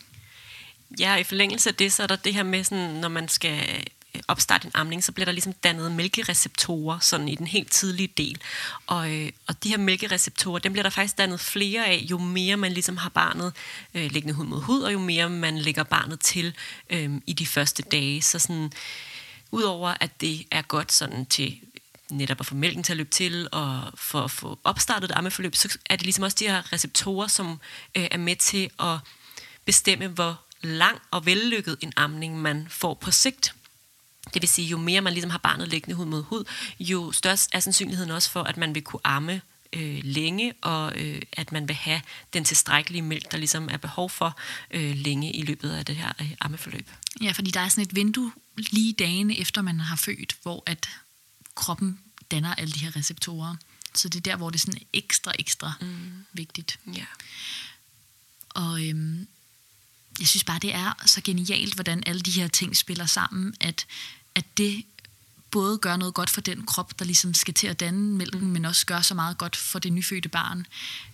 [0.99, 3.83] Ja, i forlængelse af det, så er der det her med, sådan, når man skal
[4.27, 8.41] opstarte en amning, så bliver der ligesom dannet mælkereceptorer sådan i den helt tidlige del.
[8.87, 12.57] Og, øh, og de her mælkereceptorer, dem bliver der faktisk dannet flere af, jo mere
[12.57, 13.53] man ligesom har barnet
[13.93, 16.55] øh, liggende hud mod hud, og jo mere man lægger barnet til
[16.89, 18.21] øh, i de første dage.
[18.21, 18.71] Så sådan,
[19.51, 21.59] udover at det er godt sådan til
[22.11, 25.55] netop at få mælken til at løbe til, og for at få opstartet et ammeforløb,
[25.55, 27.59] så er det ligesom også de her receptorer, som
[27.95, 28.97] øh, er med til at
[29.65, 33.53] bestemme, hvor lang og vellykket en amning man får på sigt.
[34.33, 36.43] Det vil sige, jo mere man ligesom har barnet liggende hud mod hud,
[36.79, 39.41] jo større er sandsynligheden også for, at man vil kunne amme
[39.73, 42.01] øh, længe, og øh, at man vil have
[42.33, 44.39] den tilstrækkelige mælk, der ligesom er behov for
[44.71, 46.89] øh, længe i løbet af det her øh, ammeforløb.
[47.21, 50.89] Ja, fordi der er sådan et vindue lige dagene efter man har født, hvor at
[51.55, 51.99] kroppen
[52.31, 53.55] danner alle de her receptorer.
[53.93, 56.25] Så det er der, hvor det er sådan ekstra, ekstra mm.
[56.33, 56.79] vigtigt.
[56.93, 57.05] Ja.
[58.49, 59.27] Og øhm,
[60.19, 63.85] jeg synes bare, det er så genialt, hvordan alle de her ting spiller sammen, at,
[64.35, 64.83] at det
[65.51, 68.47] både gør noget godt for den krop, der ligesom skal til at danne mælken, mm.
[68.47, 70.65] men også gør så meget godt for det nyfødte barn,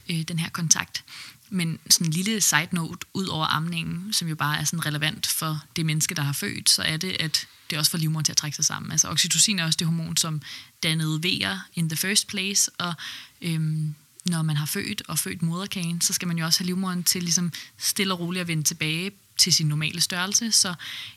[0.10, 1.04] øh, den her kontakt.
[1.50, 5.28] Men sådan en lille side note, ud over amningen, som jo bare er sådan relevant
[5.28, 8.32] for det menneske, der har født, så er det, at det også får livmoderen til
[8.32, 8.92] at trække sig sammen.
[8.92, 10.42] Altså oxytocin er også det hormon, som
[10.84, 12.94] dannede vejer in the first place, og
[13.42, 13.96] øhm,
[14.30, 17.24] når man har født og født moderkagen, så skal man jo også have livmoderen til
[17.24, 20.52] ligesom stille og roligt at vende tilbage til sin normale størrelse.
[20.52, 20.74] Så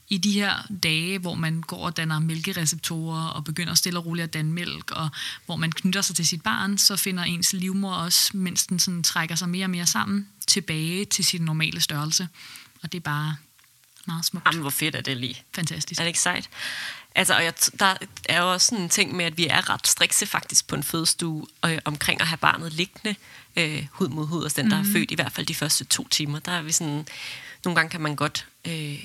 [0.09, 4.25] i de her dage, hvor man går og danner mælkereceptorer og begynder stille og roligt
[4.25, 5.09] at danne mælk, og
[5.47, 9.03] hvor man knytter sig til sit barn, så finder ens livmor også, mens den sådan
[9.03, 12.29] trækker sig mere og mere sammen, tilbage til sin normale størrelse.
[12.83, 13.37] Og det er bare
[14.07, 14.47] meget smukt.
[14.47, 15.43] Jamen, hvor fedt er det lige.
[15.55, 16.01] Fantastisk.
[16.01, 16.49] Er det ikke sejt?
[17.14, 17.95] Altså, og jeg, der
[18.29, 20.83] er jo også sådan en ting med, at vi er ret strikse faktisk på en
[20.83, 23.14] fødestue øh, omkring at have barnet liggende
[23.57, 24.81] øh, hud mod hud, og den, der mm.
[24.81, 24.93] er mhm.
[24.93, 26.38] født i hvert fald de første to timer.
[26.38, 27.07] Der er vi sådan,
[27.64, 29.05] nogle gange kan man godt øh,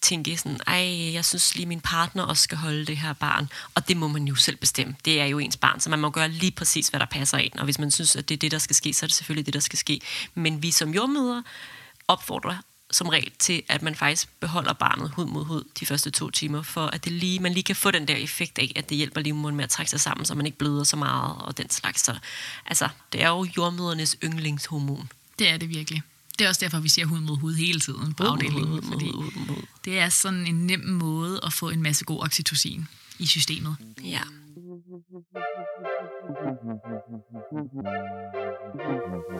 [0.00, 3.48] tænke sådan, ej, jeg synes lige, min partner også skal holde det her barn.
[3.74, 4.96] Og det må man jo selv bestemme.
[5.04, 7.52] Det er jo ens barn, så man må gøre lige præcis, hvad der passer ind.
[7.52, 9.46] Og hvis man synes, at det er det, der skal ske, så er det selvfølgelig
[9.46, 10.00] det, der skal ske.
[10.34, 11.42] Men vi som jordmøder
[12.08, 12.56] opfordrer
[12.90, 16.62] som regel til, at man faktisk beholder barnet hud mod hud de første to timer,
[16.62, 19.20] for at det lige, man lige kan få den der effekt af, at det hjælper
[19.20, 22.04] livmoderen med at trække sig sammen, så man ikke bløder så meget og den slags.
[22.04, 22.18] Så,
[22.66, 25.08] altså, det er jo jordmødernes yndlingshormon.
[25.38, 26.02] Det er det virkelig.
[26.38, 28.82] Det er også derfor, vi siger hud mod hud hele tiden på afdelingen.
[28.82, 29.12] Fordi
[29.84, 33.76] det er sådan en nem måde at få en masse god oxytocin i systemet.
[34.04, 34.20] Ja.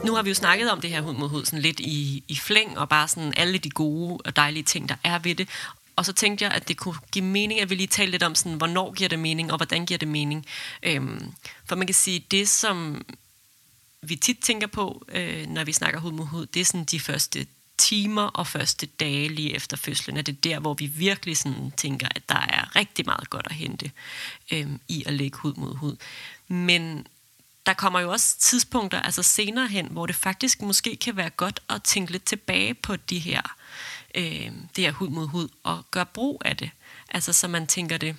[0.05, 2.37] Nu har vi jo snakket om det her hud mod hud sådan lidt i, i
[2.37, 5.49] flæng, og bare sådan alle de gode og dejlige ting, der er ved det.
[5.97, 8.35] Og så tænkte jeg, at det kunne give mening, at vi lige talte lidt om,
[8.35, 10.47] sådan, hvornår giver det mening, og hvordan giver det mening.
[10.83, 11.33] Øhm,
[11.65, 13.05] for man kan sige, det som
[14.03, 17.01] vi tit tænker på, øh, når vi snakker hud mod hud, det er sådan de
[17.01, 17.47] første
[17.81, 22.09] timer og første dage lige efter fødslen, er det der, hvor vi virkelig sådan tænker,
[22.15, 23.91] at der er rigtig meget godt at hente
[24.53, 25.97] øhm, i at lægge hud mod hud.
[26.49, 27.07] Men
[27.67, 31.61] der kommer jo også tidspunkter, altså senere hen, hvor det faktisk måske kan være godt
[31.69, 33.43] at tænke lidt tilbage på de her,
[34.15, 36.71] øh, det her hud mod hud, og gøre brug af det.
[37.09, 38.17] Altså så man tænker det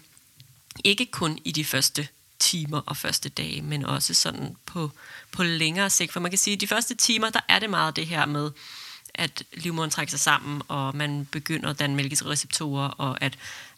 [0.84, 2.08] ikke kun i de første
[2.40, 4.92] timer og første dage, men også sådan på,
[5.32, 6.14] på længere sigt.
[6.14, 8.52] For man kan sige, at de første timer, der er det meget det her med,
[9.16, 13.38] at livmoderen trækker sig sammen, og man begynder at danne mælkereceptorer, og at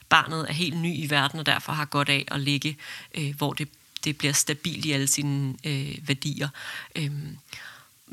[0.10, 2.78] barnet er helt ny i verden, og derfor har godt af at ligge,
[3.16, 3.70] øh, hvor det,
[4.04, 6.50] det bliver stabilt i alle sine øh, værdier.
[6.96, 7.12] Øh,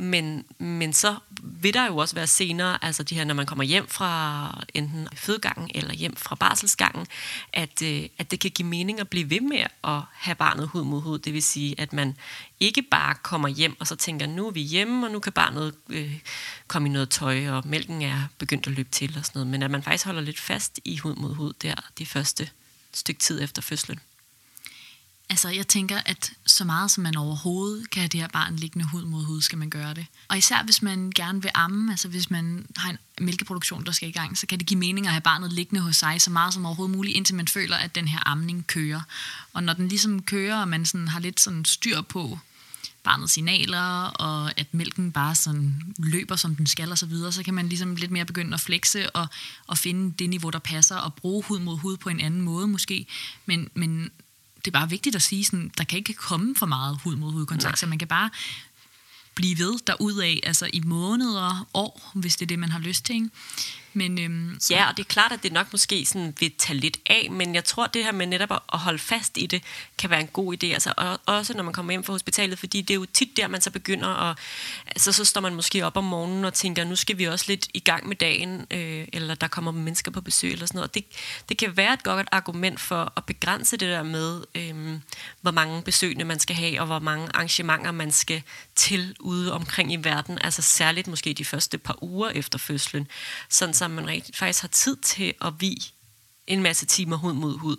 [0.00, 3.64] men, men så vil der jo også være senere, altså de her, når man kommer
[3.64, 7.06] hjem fra enten fødegangen eller hjem fra barselsgangen,
[7.52, 10.84] at, øh, at det kan give mening at blive ved med at have barnet hud
[10.84, 11.18] mod hud.
[11.18, 12.16] Det vil sige, at man
[12.60, 15.74] ikke bare kommer hjem og så tænker, nu er vi hjemme, og nu kan barnet
[15.88, 16.18] øh,
[16.66, 19.50] komme i noget tøj, og mælken er begyndt at løbe til og sådan noget.
[19.50, 22.50] Men at man faktisk holder lidt fast i hud mod hud der de første
[22.92, 24.00] stykke tid efter fødslen.
[25.30, 28.86] Altså, jeg tænker, at så meget som man overhovedet kan have det her barn liggende
[28.86, 30.06] hud mod hud, skal man gøre det.
[30.28, 34.08] Og især hvis man gerne vil amme, altså hvis man har en mælkeproduktion, der skal
[34.08, 36.54] i gang, så kan det give mening at have barnet liggende hos sig så meget
[36.54, 39.00] som overhovedet muligt, indtil man føler, at den her amning kører.
[39.52, 42.38] Og når den ligesom kører, og man sådan har lidt sådan styr på
[43.02, 47.42] barnets signaler, og at mælken bare sådan løber, som den skal, og så videre, så
[47.42, 49.26] kan man ligesom lidt mere begynde at flexe og,
[49.66, 52.68] og finde det niveau, der passer, og bruge hud mod hud på en anden måde
[52.68, 53.06] måske.
[53.46, 54.10] Men, men
[54.64, 57.32] det er bare vigtigt at sige, sådan, der kan ikke komme for meget hud mod
[57.32, 58.30] hud kontakt, så man kan bare
[59.34, 63.14] blive ved derudaf, altså i måneder, år, hvis det er det, man har lyst til.
[63.14, 63.28] Ikke?
[63.92, 66.96] Men, øhm, ja, og det er klart, at det nok måske sådan vil tage lidt
[67.06, 69.62] af, men jeg tror, det her med netop at holde fast i det,
[69.98, 70.66] kan være en god idé.
[70.66, 73.48] Altså, og, også når man kommer hjem fra hospitalet, fordi det er jo tit der,
[73.48, 74.38] man så begynder at...
[74.86, 77.68] Altså, så står man måske op om morgenen og tænker, nu skal vi også lidt
[77.74, 80.94] i gang med dagen, øh, eller der kommer mennesker på besøg, eller sådan noget.
[80.94, 81.04] Det,
[81.48, 85.00] det kan være et godt argument for at begrænse det der med, øh,
[85.40, 88.42] hvor mange besøgende man skal have, og hvor mange arrangementer man skal
[88.74, 90.38] til ude omkring i verden.
[90.40, 93.08] Altså særligt måske de første par uger efter fødslen.
[93.48, 95.76] Sådan så man rigtig, faktisk har tid til at vi
[96.46, 97.76] en masse timer hud mod hud.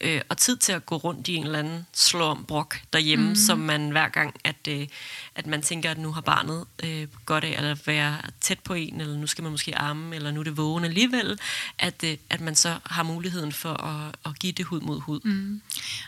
[0.00, 3.36] Øh, og tid til at gå rundt i en eller anden slå brok derhjemme, mm.
[3.36, 4.88] som man hver gang, at, øh,
[5.34, 9.00] at man tænker, at nu har barnet øh, godt af at være tæt på en,
[9.00, 11.38] eller nu skal man måske arme, eller nu er det vågen alligevel,
[11.78, 15.20] at, øh, at man så har muligheden for at, at give det hud mod hud.
[15.24, 15.62] Mm.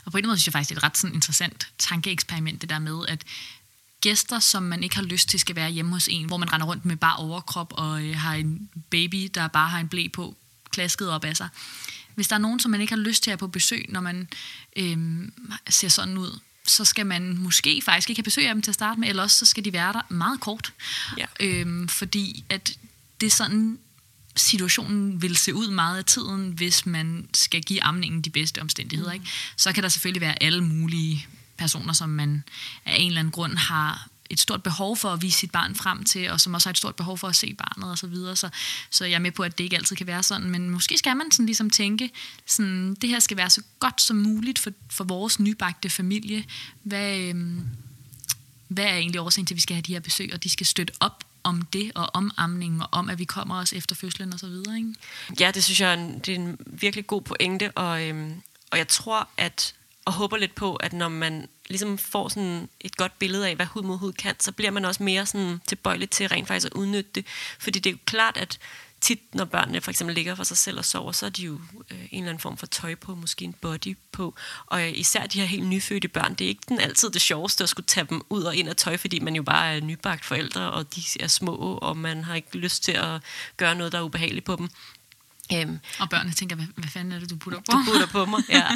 [0.05, 2.71] Og på en måde synes jeg faktisk, det er et ret sådan interessant tankeeksperiment, det
[2.71, 3.23] der med, at
[4.05, 6.67] gæster, som man ikke har lyst til, skal være hjemme hos en, hvor man render
[6.67, 10.37] rundt med bare overkrop og øh, har en baby, der bare har en blæ på,
[10.71, 11.49] klasket op af sig.
[12.15, 14.29] Hvis der er nogen, som man ikke har lyst til at på besøg, når man
[14.77, 14.99] øh,
[15.71, 18.75] ser sådan ud, så skal man måske faktisk ikke have besøg af dem til at
[18.75, 20.73] starte med, eller også så skal de være der meget kort.
[21.19, 21.27] Ja.
[21.41, 22.79] Øh, fordi at
[23.21, 23.79] det er sådan,
[24.37, 29.11] situationen vil se ud meget af tiden, hvis man skal give amningen de bedste omstændigheder.
[29.11, 29.15] Mm.
[29.21, 29.27] Ikke?
[29.57, 32.45] Så kan der selvfølgelig være alle mulige personer, som man
[32.85, 36.05] af en eller anden grund har et stort behov for at vise sit barn frem
[36.05, 38.37] til, og som også har et stort behov for at se barnet og så videre.
[38.37, 38.49] Så,
[38.91, 41.17] så jeg er med på, at det ikke altid kan være sådan, men måske skal
[41.17, 42.11] man sådan ligesom tænke,
[42.47, 46.45] sådan, det her skal være så godt som muligt for, for vores nybagte familie.
[46.83, 47.61] Hvad, øhm,
[48.69, 50.67] hvad er egentlig årsagen til, at vi skal have de her besøg, og de skal
[50.67, 54.33] støtte op om det, og om amningen, og om, at vi kommer os efter fødslen
[54.33, 54.77] og så videre.
[54.77, 54.95] Ikke?
[55.41, 58.79] Ja, det synes jeg er en, det er en virkelig god pointe, og, øhm, og
[58.79, 63.19] jeg tror, at og håber lidt på, at når man ligesom får sådan et godt
[63.19, 66.29] billede af, hvad hud mod hud kan, så bliver man også mere sådan tilbøjelig til
[66.29, 67.27] rent faktisk at udnytte det.
[67.59, 68.59] Fordi det er jo klart, at
[69.01, 71.61] tit, når børnene for eksempel ligger for sig selv og sover, så er de jo
[71.91, 74.35] øh, en eller anden form for tøj på, måske en body på.
[74.67, 77.65] Og øh, især de her helt nyfødte børn, det er ikke den altid det sjoveste
[77.65, 80.25] at skulle tage dem ud og ind af tøj, fordi man jo bare er nybagt
[80.25, 83.21] forældre, og de er små, og man har ikke lyst til at
[83.57, 84.69] gøre noget, der er ubehageligt på dem.
[85.53, 87.73] Øhm, Og børnene tænker, hvad, hvad fanden er det, du putter på?
[87.73, 88.43] du putter på mig.
[88.49, 88.67] Ja.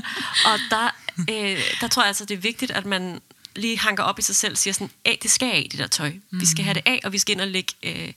[0.45, 3.21] Og der, øh, der tror jeg altså, det er vigtigt, at man
[3.57, 5.87] lige hanker op i sig selv og siger sådan, af, det skal af, det der
[5.87, 6.13] tøj.
[6.31, 8.13] Vi skal have det af, og vi skal ind og lægge øh,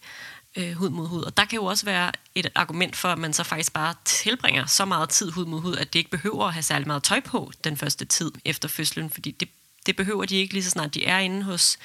[0.56, 1.24] øh, hud mod hud.
[1.24, 4.66] Og der kan jo også være et argument for, at man så faktisk bare tilbringer
[4.66, 7.20] så meget tid hud mod hud, at det ikke behøver at have særlig meget tøj
[7.20, 9.50] på den første tid efter fødslen, fordi det,
[9.86, 11.78] det behøver de ikke lige så snart de er inde hos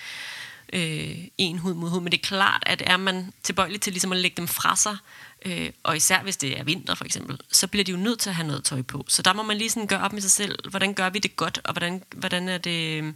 [0.72, 2.00] øh, en hud mod hud.
[2.00, 4.96] Men det er klart, at er man tilbøjelig til ligesom at lægge dem fra sig,
[5.44, 8.31] øh, og især hvis det er vinter for eksempel, så bliver de jo nødt til
[8.31, 9.05] at have noget tøj på.
[9.09, 11.37] Så der må man lige sådan gøre op med sig selv, hvordan gør vi det
[11.37, 13.12] godt, og hvordan, hvordan er det øh,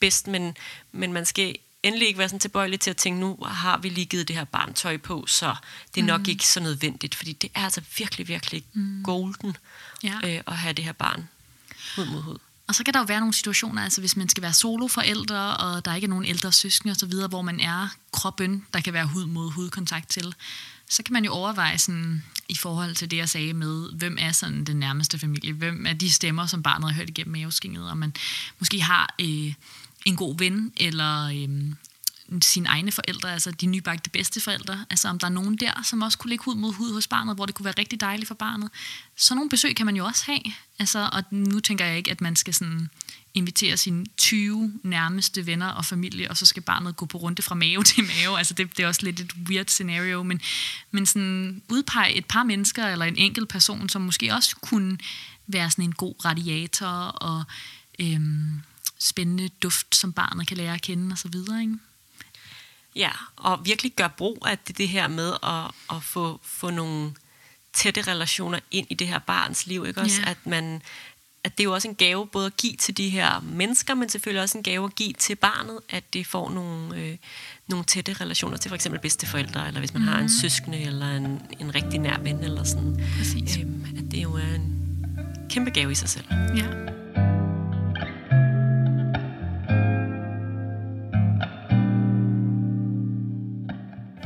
[0.00, 0.56] bedst, men,
[0.92, 4.04] men man skal endelig ikke være sådan tilbøjelig til at tænke, nu har vi lige
[4.04, 5.54] givet det her barn tøj på, så
[5.94, 6.28] det er nok mm.
[6.28, 9.02] ikke så nødvendigt, fordi det er altså virkelig, virkelig mm.
[9.02, 9.56] golden
[10.02, 10.18] Ja.
[10.24, 11.28] øh, at have det her barn
[11.96, 12.38] hud mod hud.
[12.66, 15.84] Og så kan der jo være nogle situationer, altså hvis man skal være soloforældre, og
[15.84, 19.26] der ikke er nogen ældre søskende osv., hvor man er kroppen, der kan være hud
[19.26, 20.34] mod hud kontakt til,
[20.88, 24.32] så kan man jo overveje sådan, i forhold til det, jeg sagde med, hvem er
[24.32, 27.98] sådan den nærmeste familie, hvem er de stemmer, som barnet har hørt igennem maveskinget, og
[27.98, 28.14] man
[28.58, 29.54] måske har øh,
[30.04, 31.74] en god ven, eller øh,
[32.42, 36.18] sine egne forældre, altså de nybagte bedsteforældre, altså om der er nogen der, som også
[36.18, 38.70] kunne ligge hud mod hud hos barnet, hvor det kunne være rigtig dejligt for barnet.
[39.16, 40.40] Så nogle besøg kan man jo også have,
[40.78, 42.88] altså, og nu tænker jeg ikke, at man skal sådan
[43.34, 47.54] invitere sine 20 nærmeste venner og familie, og så skal barnet gå på runde fra
[47.54, 48.38] mave til mave.
[48.38, 50.40] Altså det, det er også lidt et weird scenario, men,
[50.90, 54.98] men sådan udpege et par mennesker eller en enkelt person, som måske også kunne
[55.46, 57.44] være sådan en god radiator og
[57.98, 58.62] øhm,
[58.98, 61.78] spændende duft, som barnet kan lære at kende og så videre, ikke?
[62.96, 67.12] Ja, og virkelig gøre brug af det, det her med at, at få, få nogle
[67.72, 69.84] tætte relationer ind i det her barns liv.
[69.88, 70.00] Ikke?
[70.00, 70.30] Også, Ja.
[70.30, 70.82] at, man,
[71.44, 74.08] at det er jo også en gave både at give til de her mennesker, men
[74.08, 77.16] selvfølgelig også en gave at give til barnet, at det får nogle, øh,
[77.66, 80.08] nogle tætte relationer til for eksempel bedsteforældre, eller hvis man mm.
[80.08, 83.04] har en søskende, eller en, en rigtig nær ven, eller sådan.
[83.18, 83.56] Præcis.
[83.56, 84.70] Øhm, at det jo er en
[85.50, 86.24] kæmpe gave i sig selv.
[86.56, 86.66] Ja.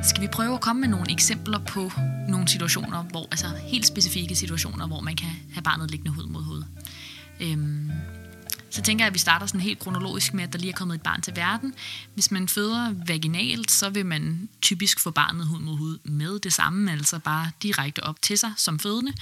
[0.02, 1.92] Skal vi prøve at komme med nogle eksempler på
[2.28, 6.42] nogle situationer, hvor, altså helt specifikke situationer, hvor man kan have barnet liggende hud mod
[6.42, 6.64] hud?
[7.40, 7.90] Øhm,
[8.70, 10.94] så tænker jeg, at vi starter sådan helt kronologisk med, at der lige er kommet
[10.94, 11.74] et barn til verden.
[12.14, 16.52] Hvis man føder vaginalt, så vil man typisk få barnet hud mod hud med det
[16.52, 19.12] samme, altså bare direkte op til sig som fødende.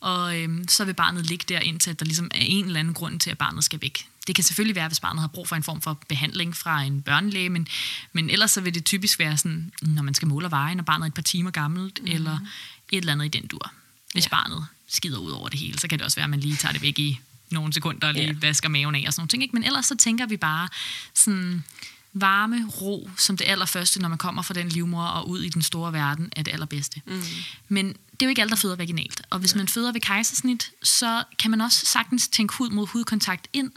[0.00, 2.94] Og øhm, så vil barnet ligge der, indtil at der ligesom er en eller anden
[2.94, 4.08] grund til, at barnet skal væk.
[4.26, 7.02] Det kan selvfølgelig være, hvis barnet har brug for en form for behandling fra en
[7.02, 7.68] børnelæge, men,
[8.12, 10.82] men ellers så vil det typisk være sådan, når man skal måle og veje, når
[10.82, 12.10] barnet er et par timer gammelt, mm.
[12.10, 12.38] eller
[12.92, 13.72] et eller andet i den dur.
[14.12, 14.28] Hvis Ja.
[14.28, 16.72] barnet skider ud over det hele, så kan det også være, at man lige tager
[16.72, 18.42] det væk i nogle sekunder og lige yeah.
[18.42, 19.42] vasker maven af og sådan nogle ting.
[19.42, 19.56] Ikke?
[19.56, 20.68] Men ellers så tænker vi bare
[21.14, 21.64] sådan
[22.14, 25.62] varme, ro, som det allerførste, når man kommer fra den livmor og ud i den
[25.62, 27.02] store verden, er det allerbedste.
[27.06, 27.22] Mm.
[27.68, 29.22] Men det er jo ikke alle, der føder vaginalt.
[29.30, 33.48] Og hvis man føder ved kejsersnit, så kan man også sagtens tænke hud mod hudkontakt
[33.52, 33.70] ind.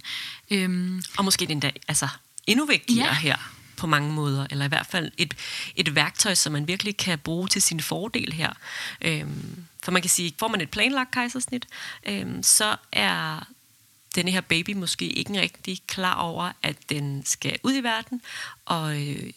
[0.51, 2.07] Øhm, Og måske den dag, altså
[2.47, 3.13] endnu vigtigere ja.
[3.13, 3.19] Ja.
[3.19, 3.37] her
[3.77, 5.33] på mange måder, eller i hvert fald et,
[5.75, 8.53] et værktøj, som man virkelig kan bruge til sin fordel her.
[9.01, 11.65] Øhm, for man kan sige, får man et planlagt kejsersnit,
[12.07, 13.47] øhm, så er
[14.17, 18.21] denne her baby måske ikke rigtig klar over, at den skal ud i verden,
[18.65, 19.29] og øh,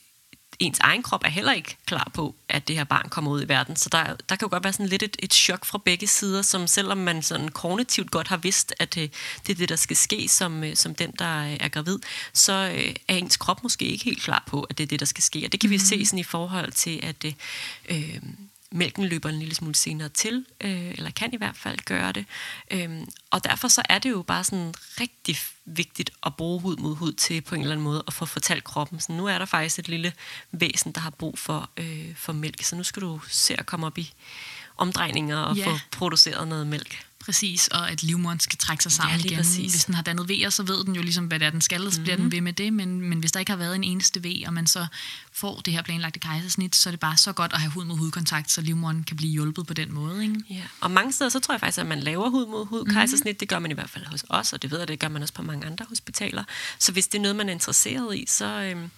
[0.61, 3.49] ens egen krop er heller ikke klar på, at det her barn kommer ud i
[3.49, 3.77] verden.
[3.77, 6.43] Så der, der kan jo godt være sådan lidt et, et chok fra begge sider,
[6.43, 9.09] som selvom man sådan kognitivt godt har vidst, at øh,
[9.47, 11.99] det er det, der skal ske som, øh, som den, der øh, er gravid,
[12.33, 12.53] så
[13.09, 15.43] er ens krop måske ikke helt klar på, at det er det, der skal ske.
[15.45, 15.73] Og det kan mm.
[15.73, 17.25] vi se sådan i forhold til, at
[17.89, 18.23] øh,
[18.73, 22.25] mælken løber en lille smule senere til, øh, eller kan i hvert fald gøre det.
[22.71, 26.97] Øhm, og derfor så er det jo bare sådan rigtig vigtigt at bruge hud mod
[26.97, 29.45] hud til på en eller anden måde at få fortalt kroppen, så nu er der
[29.47, 30.13] faktisk et lille
[30.53, 33.87] væsen, der har brug for, øh, for mælk, så nu skal du se at komme
[33.87, 34.13] op i
[34.77, 35.67] omdrejninger og Ja.
[35.67, 37.07] få produceret noget mælk.
[37.25, 39.37] Præcis, og at livmoderen skal trække sig sammen Ja, igen.
[39.37, 39.59] præcis.
[39.59, 39.71] Mhm.
[39.71, 41.93] Hvis den har dannet vejer, så ved den jo ligesom, hvad det er, den skal,
[41.93, 42.73] så bliver den ved med det.
[42.73, 44.87] Men, men hvis der ikke har været en eneste V, og man så
[45.33, 47.97] får det her planlagte kejsersnit, så er det bare så godt at have hud mod
[47.97, 50.23] hudkontakt, så livmoderen kan blive hjulpet på den måde.
[50.23, 50.45] Ikke?
[50.51, 50.63] Ja.
[50.81, 53.41] Og mange steder, så tror jeg faktisk, at man laver hud mod hud kejsersnit.
[53.41, 55.23] Det gør man i hvert fald hos os, og det ved jeg, det gør man
[55.23, 56.45] også på mange andre hospitaler.
[56.79, 58.45] Så hvis det er noget, man er interesseret i, så...
[58.47, 58.91] Øhm,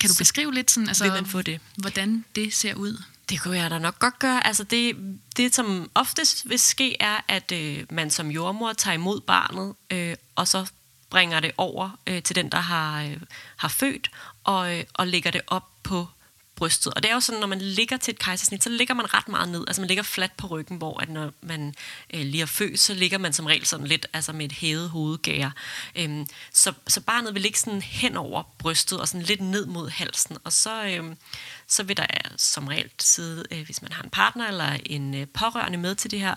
[0.00, 1.60] Kan du så beskrive lidt, sådan, altså, vil man få det.
[1.76, 3.02] hvordan det ser ud?
[3.32, 4.46] Det kunne jeg da nok godt gøre.
[4.46, 4.96] Altså det,
[5.36, 10.16] det som oftest vil ske, er, at øh, man som jordmor tager imod barnet, øh,
[10.34, 10.70] og så
[11.10, 13.20] bringer det over øh, til den, der har, øh,
[13.56, 14.10] har født,
[14.44, 16.06] og, øh, og lægger det op på
[16.56, 16.94] brystet.
[16.94, 19.28] Og det er jo sådan, når man ligger til et kejsersnit, så ligger man ret
[19.28, 19.64] meget ned.
[19.66, 21.74] Altså man ligger fladt på ryggen, hvor at når man
[22.14, 24.90] øh, lige er født, så ligger man som regel sådan lidt altså med et hævet
[24.90, 25.50] hovedgær.
[25.96, 29.90] Øhm, så, så barnet vil ligge sådan hen over brystet og sådan lidt ned mod
[29.90, 30.36] halsen.
[30.44, 31.16] Og så, øhm,
[31.66, 35.26] så vil der som regel sidde, øh, hvis man har en partner eller en øh,
[35.26, 36.34] pårørende med til det her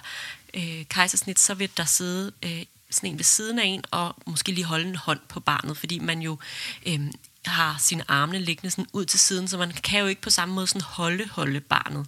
[0.53, 4.51] øh, kejsersnit, så vil der sidde øh, sådan en ved siden af en, og måske
[4.51, 6.38] lige holde en hånd på barnet, fordi man jo
[6.86, 6.99] øh,
[7.46, 10.56] har sine armene liggende sådan ud til siden, så man kan jo ikke på samme
[10.56, 12.06] måde sådan holde, holde barnet.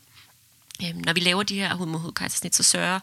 [0.84, 3.00] Øhm, når vi laver de her hud mod hud kejsersnit, så sørger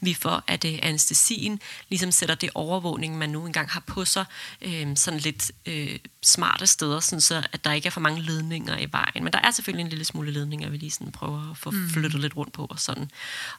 [0.00, 4.24] vi for, at øh, anestesien ligesom sætter det overvågning, man nu engang har på sig,
[4.62, 8.78] øh, sådan lidt øh, smarte steder, sådan så at der ikke er for mange ledninger
[8.78, 9.24] i vejen.
[9.24, 11.90] Men der er selvfølgelig en lille smule ledninger, vi lige sådan prøver at få mm.
[11.90, 13.10] flyttet lidt rundt på og sådan.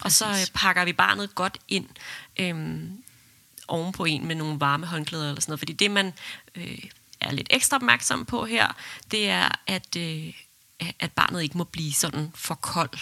[0.02, 1.88] Og så øh, pakker vi barnet godt ind
[2.40, 2.80] øh,
[3.68, 6.14] oven på en med nogle varme håndklæder eller sådan noget, fordi det man
[6.56, 6.78] øh,
[7.26, 8.76] er lidt ekstra opmærksom på her,
[9.12, 10.34] det er, at, øh,
[11.00, 13.00] at barnet ikke må blive sådan for kold.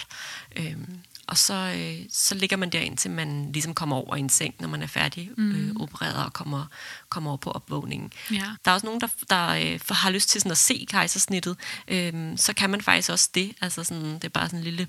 [0.56, 4.28] Øhm, og så, øh, så ligger man der indtil man ligesom kommer over i en
[4.28, 5.52] seng, når man er færdig mm.
[5.52, 6.66] øh, opereret og kommer,
[7.08, 8.12] kommer over på opvågningen.
[8.30, 8.50] Ja.
[8.64, 11.56] Der er også nogen, der, der øh, har lyst til sådan at se kejsersnittet.
[11.88, 13.52] Øhm, så kan man faktisk også det.
[13.60, 14.88] Altså sådan, det er bare sådan en lille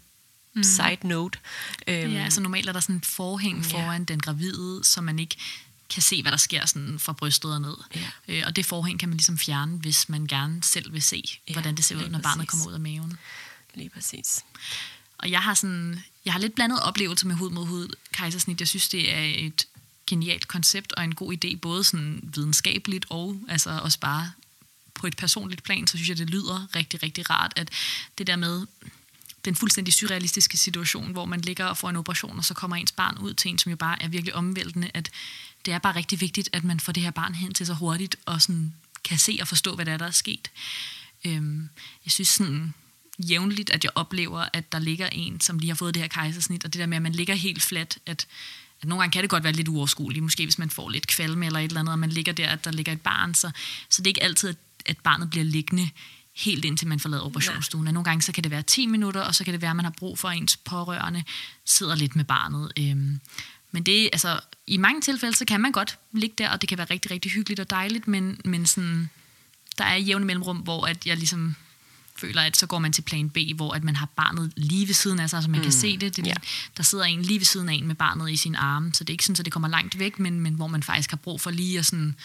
[0.55, 0.63] mm.
[0.63, 1.39] side note.
[1.87, 4.05] Øhm, ja, altså normalt er der sådan et forhæng foran ja.
[4.13, 5.37] den gravide, så man ikke
[5.89, 7.77] kan se, hvad der sker sådan fra brystet og ned.
[7.95, 8.07] Ja.
[8.27, 11.53] Øh, og det forhæng kan man ligesom fjerne, hvis man gerne selv vil se, ja,
[11.53, 12.49] hvordan det ser ud, når barnet præcis.
[12.49, 13.17] kommer ud af maven.
[13.73, 14.45] Lige præcis.
[15.17, 18.59] Og jeg har, sådan, jeg har lidt blandet oplevelse med hud mod hud kejsersnit.
[18.59, 19.67] Jeg synes, det er et
[20.07, 24.31] genialt koncept og en god idé, både sådan videnskabeligt og altså også bare
[24.93, 27.69] på et personligt plan, så synes jeg, det lyder rigtig, rigtig rart, at
[28.17, 28.65] det der med
[29.45, 32.91] den fuldstændig surrealistiske situation, hvor man ligger og får en operation, og så kommer ens
[32.91, 35.11] barn ud til en, som jo bare er virkelig omvæltende, at
[35.65, 38.15] det er bare rigtig vigtigt, at man får det her barn hen til så hurtigt,
[38.25, 40.51] og sådan kan se og forstå, hvad der er, der er sket.
[41.25, 41.69] Øhm,
[42.05, 42.73] jeg synes sådan
[43.19, 46.65] jævnligt, at jeg oplever, at der ligger en, som lige har fået det her kejsersnit,
[46.65, 48.27] og det der med, at man ligger helt fladt, at,
[48.81, 51.45] at nogle gange kan det godt være lidt uoverskueligt, måske hvis man får lidt kvalme
[51.45, 53.51] eller et eller andet, og man ligger der, at der ligger et barn, så,
[53.89, 54.55] så det er ikke altid,
[54.85, 55.89] at barnet bliver liggende
[56.35, 57.83] helt indtil man forlader operationsstuen.
[57.83, 59.85] Nogle gange så kan det være 10 minutter, og så kan det være, at man
[59.85, 61.23] har brug for, at ens pårørende
[61.65, 62.71] sidder lidt med barnet.
[62.79, 63.19] Øhm,
[63.75, 66.77] men det, altså, i mange tilfælde, så kan man godt ligge der, og det kan
[66.77, 69.09] være rigtig, rigtig hyggeligt og dejligt, men, men sådan,
[69.77, 71.55] der er jævne mellemrum, hvor at jeg ligesom
[72.17, 74.93] føler, at så går man til plan B, hvor at man har barnet lige ved
[74.93, 75.63] siden af sig, så man mm.
[75.63, 76.15] kan se det.
[76.15, 76.33] det ja.
[76.77, 79.09] Der sidder en lige ved siden af en med barnet i sin arme, så det
[79.09, 81.41] er ikke sådan, at det kommer langt væk, men, men hvor man faktisk har brug
[81.41, 82.15] for lige at sådan,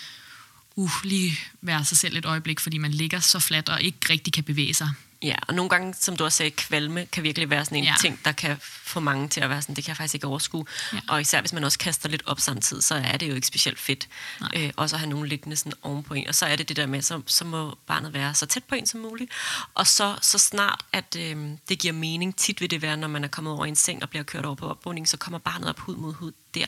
[0.76, 4.32] uh, lige være sig selv et øjeblik, fordi man ligger så fladt og ikke rigtig
[4.32, 4.88] kan bevæge sig.
[5.22, 7.94] Ja, og nogle gange, som du også sagde, kvalme kan virkelig være sådan en ja.
[8.00, 10.64] ting, der kan få mange til at være sådan, det kan jeg faktisk ikke overskue.
[10.92, 10.98] Ja.
[11.08, 13.78] Og især hvis man også kaster lidt op samtidig, så er det jo ikke specielt
[13.78, 14.08] fedt.
[14.56, 16.28] Øh, også at have nogen liggende sådan oven på en.
[16.28, 18.74] Og så er det det der med, så, så må barnet være så tæt på
[18.74, 19.30] en som muligt.
[19.74, 21.36] Og så, så snart, at øh,
[21.68, 24.02] det giver mening, tit vil det være, når man er kommet over i en seng
[24.02, 26.66] og bliver kørt over på opvågning, så kommer barnet op hud mod hud der.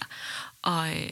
[0.62, 1.10] Og, øh,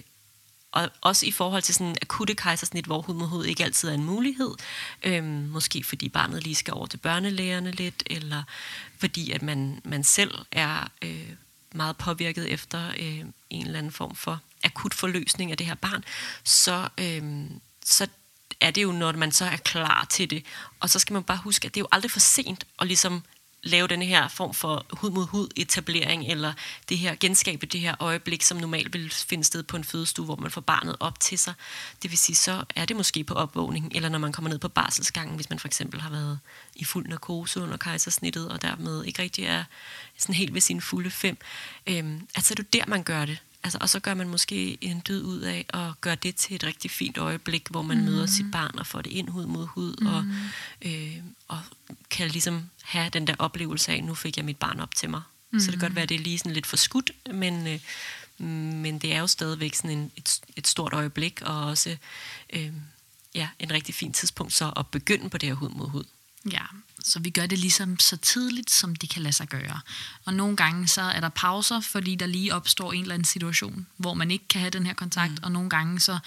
[0.72, 3.94] og også i forhold til sådan akutte kejsersnit, hvor hud mod hud ikke altid er
[3.94, 4.54] en mulighed.
[5.02, 8.42] Øhm, måske fordi barnet lige skal over til børnelægerne lidt, eller
[8.98, 11.28] fordi at man, man selv er øh,
[11.74, 16.04] meget påvirket efter øh, en eller anden form for akut forløsning af det her barn,
[16.44, 17.50] så, øh,
[17.84, 18.06] så
[18.60, 20.44] er det jo, når man så er klar til det.
[20.80, 23.22] Og så skal man bare huske, at det er jo aldrig for sent at ligesom
[23.62, 26.52] lave den her form for hud mod hud etablering, eller
[26.88, 30.36] det her genskabe det her øjeblik, som normalt vil finde sted på en fødestue, hvor
[30.36, 31.54] man får barnet op til sig.
[32.02, 34.68] Det vil sige, så er det måske på opvågning, eller når man kommer ned på
[34.68, 36.38] barselsgangen, hvis man for eksempel har været
[36.74, 39.64] i fuld narkose under kejsersnittet, og dermed ikke rigtig er
[40.16, 41.36] sådan helt ved sine fulde fem.
[41.86, 43.38] Øhm, altså det er der, man gør det.
[43.62, 46.64] Altså, og så gør man måske en død ud af at gøre det til et
[46.64, 48.04] rigtig fint øjeblik, hvor man mm.
[48.04, 50.06] møder sit barn og får det ind hud mod hud, mm.
[50.06, 50.24] og,
[50.82, 51.16] øh,
[51.48, 51.60] og
[52.10, 55.22] kan ligesom have den der oplevelse af, nu fik jeg mit barn op til mig.
[55.50, 55.60] Mm.
[55.60, 57.80] Så det kan godt være, at det er lige sådan lidt for skudt, men, øh,
[58.76, 61.96] men det er jo stadigvæk sådan en, et, et stort øjeblik, og også
[62.52, 62.72] øh,
[63.34, 66.04] ja, en rigtig fin tidspunkt så at begynde på det her hud mod hud.
[66.52, 66.64] Ja,
[67.04, 69.80] så vi gør det ligesom så tidligt, som det kan lade sig gøre.
[70.24, 73.86] Og nogle gange så er der pauser, fordi der lige opstår en eller anden situation,
[73.96, 75.38] hvor man ikke kan have den her kontakt, mm.
[75.42, 76.18] og nogle gange så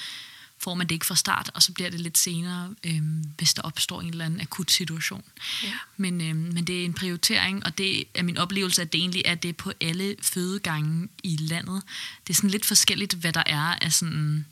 [0.64, 3.62] får man det ikke fra start, og så bliver det lidt senere, øhm, hvis der
[3.62, 5.24] opstår en eller anden akut situation.
[5.64, 5.74] Ja.
[5.98, 9.22] Men, øhm, men det er en prioritering, og det er min oplevelse, at det egentlig
[9.26, 11.84] er det på alle fødegange i landet.
[12.28, 14.46] Det er sådan lidt forskelligt, hvad der er af sådan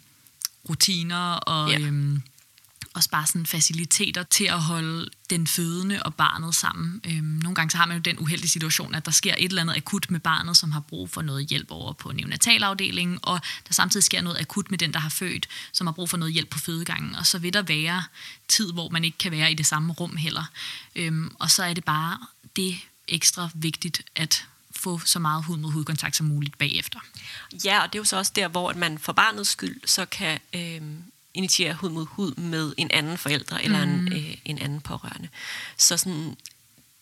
[0.70, 1.72] rutiner og...
[1.72, 1.80] Ja.
[1.80, 2.22] Øhm,
[2.94, 7.02] også bare sådan faciliteter til at holde den fødende og barnet sammen.
[7.08, 9.62] Øhm, nogle gange så har man jo den uheldige situation, at der sker et eller
[9.62, 13.74] andet akut med barnet, som har brug for noget hjælp over på neonatalafdelingen, og der
[13.74, 16.50] samtidig sker noget akut med den, der har født, som har brug for noget hjælp
[16.50, 17.16] på fødegangen.
[17.16, 18.04] Og så vil der være
[18.48, 20.44] tid, hvor man ikke kan være i det samme rum heller.
[20.96, 22.18] Øhm, og så er det bare
[22.56, 27.00] det ekstra vigtigt, at få så meget hud mod hudkontakt som muligt bagefter.
[27.66, 30.40] Ja, og det er jo så også der, hvor man for barnets skyld så kan
[30.54, 30.82] øh,
[31.34, 34.08] initiere hud mod hud med en anden forælder eller mm.
[34.08, 35.30] en, øh, en anden pårørende.
[35.78, 36.36] Så sådan,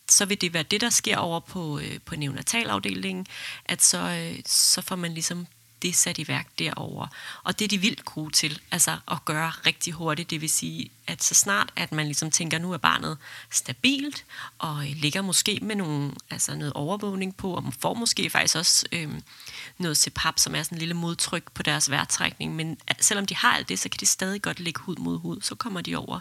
[0.10, 3.26] så vil det være det, der sker over på, øh, på neonatalafdelingen,
[3.66, 5.48] at så, øh, så får man ligesom
[5.82, 7.08] det sat i værk derover.
[7.44, 10.30] Og det er de vildt gode til, altså at gøre rigtig hurtigt.
[10.30, 13.18] Det vil sige, at så snart at man ligesom tænker, nu er barnet
[13.52, 14.26] stabilt,
[14.58, 18.86] og ligger måske med nogle, altså noget overvågning på, og man får måske faktisk også
[18.92, 19.10] øh,
[19.78, 22.56] noget CPAP, som er sådan en lille modtryk på deres vejrtrækning.
[22.56, 25.42] Men selvom de har alt det, så kan de stadig godt ligge hud mod hud.
[25.42, 26.20] Så kommer de over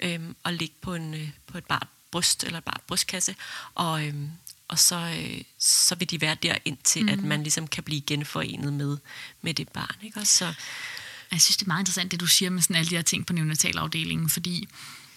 [0.00, 3.34] øh, og ligge på, en, øh, på et bart bryst eller bare brystkasse,
[3.74, 4.30] og, øhm,
[4.72, 7.08] og så, øh, så vil de være der indtil, mm.
[7.08, 8.96] at man ligesom kan blive genforenet med,
[9.42, 9.96] med det barn.
[10.02, 10.20] Ikke?
[10.20, 10.54] Og så,
[11.32, 13.26] jeg synes, det er meget interessant, det du siger med sådan alle de her ting
[13.26, 14.68] på neonatalafdelingen, fordi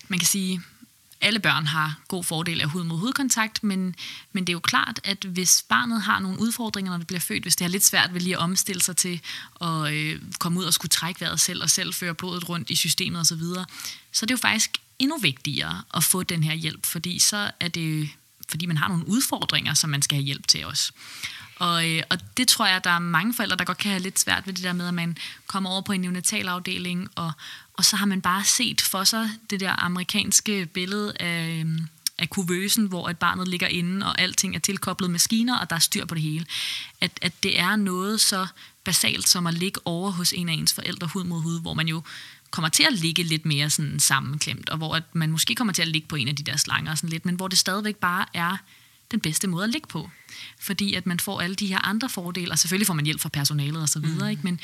[0.07, 0.61] man kan sige,
[1.21, 3.95] alle børn har god fordel af hud mod hudkontakt, men,
[4.31, 7.43] men det er jo klart, at hvis barnet har nogle udfordringer, når det bliver født,
[7.43, 9.21] hvis det har lidt svært ved lige at omstille sig til
[9.61, 12.75] at øh, komme ud og skulle trække vejret selv, og selv føre blodet rundt i
[12.75, 13.65] systemet osv., så, videre,
[14.11, 17.67] så er det jo faktisk endnu vigtigere at få den her hjælp, fordi så er
[17.67, 18.09] det
[18.49, 20.91] fordi man har nogle udfordringer, som man skal have hjælp til også.
[21.55, 24.19] Og, øh, og det tror jeg, der er mange forældre, der godt kan have lidt
[24.19, 25.17] svært ved det der med, at man
[25.47, 27.31] kommer over på en neonatalafdeling, og,
[27.73, 31.87] og så har man bare set for sig det der amerikanske billede af, øhm,
[32.17, 35.79] af kuvøsen, hvor et barnet ligger inde, og alting er tilkoblet maskiner, og der er
[35.79, 36.45] styr på det hele.
[37.01, 38.47] At, at det er noget så
[38.83, 41.87] basalt som at ligge over hos en af ens forældre hud mod hud, hvor man
[41.87, 42.01] jo
[42.55, 45.81] kommer til at ligge lidt mere sådan sammenklemt, og hvor at man måske kommer til
[45.81, 48.25] at ligge på en af de der slanger sådan lidt, men hvor det stadigvæk bare
[48.33, 48.57] er
[49.11, 50.09] den bedste måde at ligge på.
[50.59, 53.29] Fordi at man får alle de her andre fordele, og selvfølgelig får man hjælp fra
[53.29, 54.29] personalet og så videre, mm.
[54.29, 54.41] ikke?
[54.43, 54.59] Men,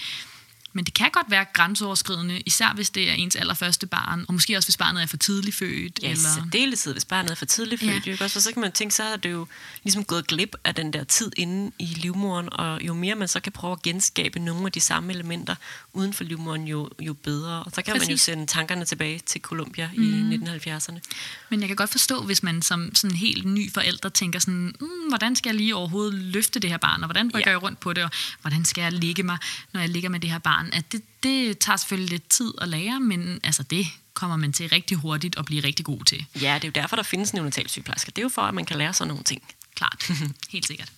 [0.73, 4.57] men det kan godt være grænseoverskridende, især hvis det er ens allerførste barn, og måske
[4.57, 5.99] også hvis barnet er for tidligt født.
[6.03, 6.29] Ja, eller...
[6.35, 8.07] særdeleshed, hvis barnet er for tidligt født.
[8.07, 8.11] Ja.
[8.11, 8.23] Ikke?
[8.23, 9.47] Også, så kan man tænke, så er det jo
[9.83, 13.39] ligesom gået glip af den der tid inde i livmoderen, og jo mere man så
[13.39, 15.55] kan prøve at genskabe nogle af de samme elementer
[15.93, 17.63] uden for livmoderen, jo, jo bedre.
[17.63, 18.07] Og så kan Præcis.
[18.07, 20.31] man jo sende tankerne tilbage til Columbia mm.
[20.31, 20.99] i 1970'erne.
[21.49, 25.07] Men jeg kan godt forstå, hvis man som sådan helt ny forælder tænker sådan, mm,
[25.07, 27.57] hvordan skal jeg lige overhovedet løfte det her barn, og hvordan rykker ja.
[27.57, 28.11] jeg rundt på det, og
[28.41, 29.37] hvordan skal jeg ligge mig,
[29.73, 32.53] når jeg ligger med det her barn barn, at det, det tager selvfølgelig lidt tid
[32.61, 36.25] at lære, men altså det kommer man til rigtig hurtigt at blive rigtig god til.
[36.41, 38.11] Ja, det er jo derfor, der findes neonatalsygeplejersker.
[38.11, 39.43] Det er jo for, at man kan lære sådan nogle ting.
[39.75, 40.11] Klart,
[40.49, 40.91] helt sikkert.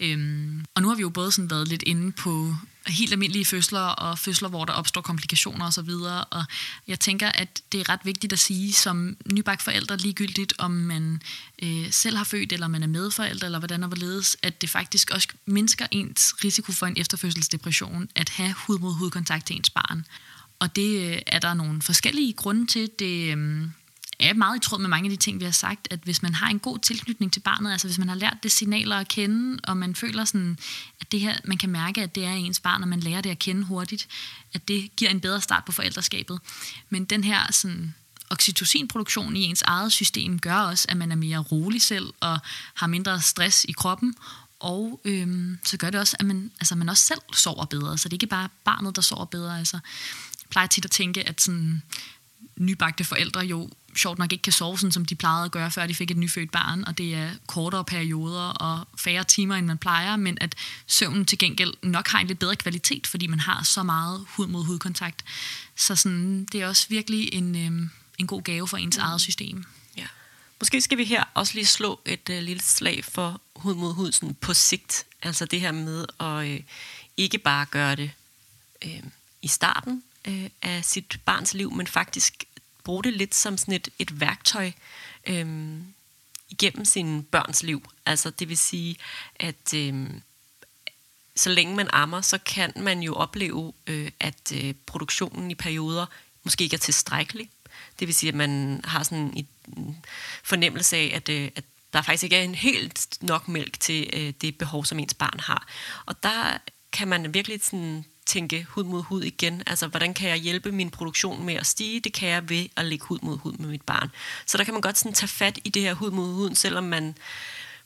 [0.00, 2.54] Øhm, og nu har vi jo både sådan været lidt inde på
[2.86, 5.90] helt almindelige fødsler og fødsler, hvor der opstår komplikationer osv.
[5.90, 6.44] Og, og
[6.88, 11.22] jeg tænker, at det er ret vigtigt at sige som nybagt forældre, ligegyldigt om man
[11.62, 15.10] øh, selv har født, eller man er medforælder, eller hvordan og hvorledes, at det faktisk
[15.10, 19.70] også mindsker ens risiko for en efterfødselsdepression at have hud mod hud kontakt til ens
[19.70, 20.06] barn.
[20.58, 22.90] Og det øh, er der nogle forskellige grunde til.
[22.98, 23.68] Det, øh,
[24.28, 26.34] er meget i tråd med mange af de ting, vi har sagt, at hvis man
[26.34, 29.60] har en god tilknytning til barnet, altså hvis man har lært det signaler at kende,
[29.64, 30.58] og man føler sådan,
[31.00, 33.30] at det her, man kan mærke, at det er ens barn, og man lærer det
[33.30, 34.08] at kende hurtigt,
[34.52, 36.40] at det giver en bedre start på forældreskabet.
[36.90, 37.94] Men den her sådan,
[38.30, 42.38] oxytocinproduktion i ens eget system gør også, at man er mere rolig selv, og
[42.74, 44.14] har mindre stress i kroppen,
[44.60, 48.08] og øhm, så gør det også, at man, altså, man også selv sover bedre, så
[48.08, 49.58] det er ikke bare barnet, der sover bedre.
[49.58, 49.76] Altså,
[50.42, 51.82] jeg plejer tit at tænke, at sådan,
[52.56, 55.86] nybagte forældre jo sjovt nok ikke kan sove, sådan som de plejede at gøre, før
[55.86, 59.78] de fik et nyfødt barn, og det er kortere perioder og færre timer, end man
[59.78, 60.54] plejer, men at
[60.86, 64.46] søvnen til gengæld nok har en lidt bedre kvalitet, fordi man har så meget hud
[64.46, 65.24] mod hudkontakt.
[65.76, 67.88] Så sådan, det er også virkelig en, øh,
[68.18, 69.02] en god gave for ens mm.
[69.02, 69.64] eget system.
[69.96, 70.06] Ja.
[70.60, 74.12] Måske skal vi her også lige slå et øh, lille slag for hud mod hud
[74.12, 75.06] sådan på sigt.
[75.22, 76.60] Altså det her med at øh,
[77.16, 78.10] ikke bare gøre det
[78.84, 79.02] øh,
[79.42, 82.44] i starten øh, af sit barns liv, men faktisk
[82.84, 84.72] bruge det lidt som sådan et, et værktøj
[85.26, 85.78] øh,
[86.48, 87.90] igennem sin børns liv.
[88.06, 88.96] Altså det vil sige,
[89.36, 90.10] at øh,
[91.36, 96.06] så længe man ammer, så kan man jo opleve, øh, at øh, produktionen i perioder
[96.44, 97.50] måske ikke er tilstrækkelig.
[97.98, 99.96] Det vil sige, at man har sådan en
[100.42, 104.32] fornemmelse af, at, øh, at der faktisk ikke er en helt nok mælk til øh,
[104.40, 105.68] det behov, som ens barn har.
[106.06, 106.58] Og der
[106.92, 109.62] kan man virkelig sådan tænke hud mod hud igen.
[109.66, 112.00] Altså, hvordan kan jeg hjælpe min produktion med at stige?
[112.00, 114.10] Det kan jeg ved at lægge hud mod hud med mit barn.
[114.46, 116.84] Så der kan man godt sådan tage fat i det her hud mod hud, selvom
[116.84, 117.16] man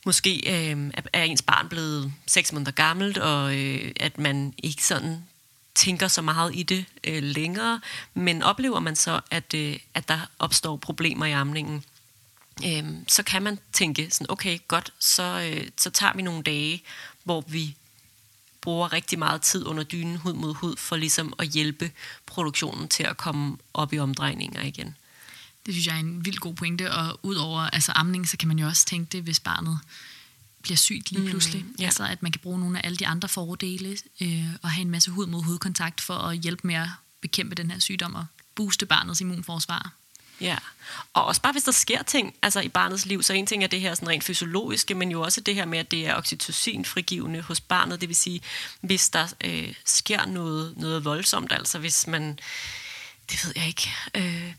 [0.04, 5.24] måske øh, er ens barn blevet seks måneder gammelt, og øh, at man ikke sådan
[5.74, 7.80] tænker så meget i det øh, længere,
[8.14, 11.84] men oplever man så, at, øh, at der opstår problemer i amningen,
[12.66, 16.82] øh, så kan man tænke sådan, okay, godt, så, øh, så tager vi nogle dage,
[17.24, 17.76] hvor vi
[18.64, 21.90] bruger rigtig meget tid under dynen hud mod hud, for ligesom at hjælpe
[22.26, 24.96] produktionen til at komme op i omdrejninger igen.
[25.66, 28.58] Det synes jeg er en vild god pointe, og udover altså amning, så kan man
[28.58, 29.78] jo også tænke det, hvis barnet
[30.62, 31.64] bliver sygt lige pludselig.
[31.64, 31.84] Mm, ja.
[31.84, 34.90] Altså at man kan bruge nogle af alle de andre fordele, øh, og have en
[34.90, 36.88] masse hud mod hudkontakt for at hjælpe med at
[37.20, 39.92] bekæmpe den her sygdom og booste barnets immunforsvar.
[40.40, 40.56] Ja,
[41.14, 43.66] og også bare hvis der sker ting altså i barnets liv, så en ting er
[43.66, 47.40] det her sådan rent fysiologiske, men jo også det her med, at det er oxytocin-frigivende
[47.40, 48.40] hos barnet, det vil sige,
[48.80, 52.38] hvis der øh, sker noget, noget voldsomt, altså hvis man,
[53.30, 54.54] det ved jeg ikke, øh,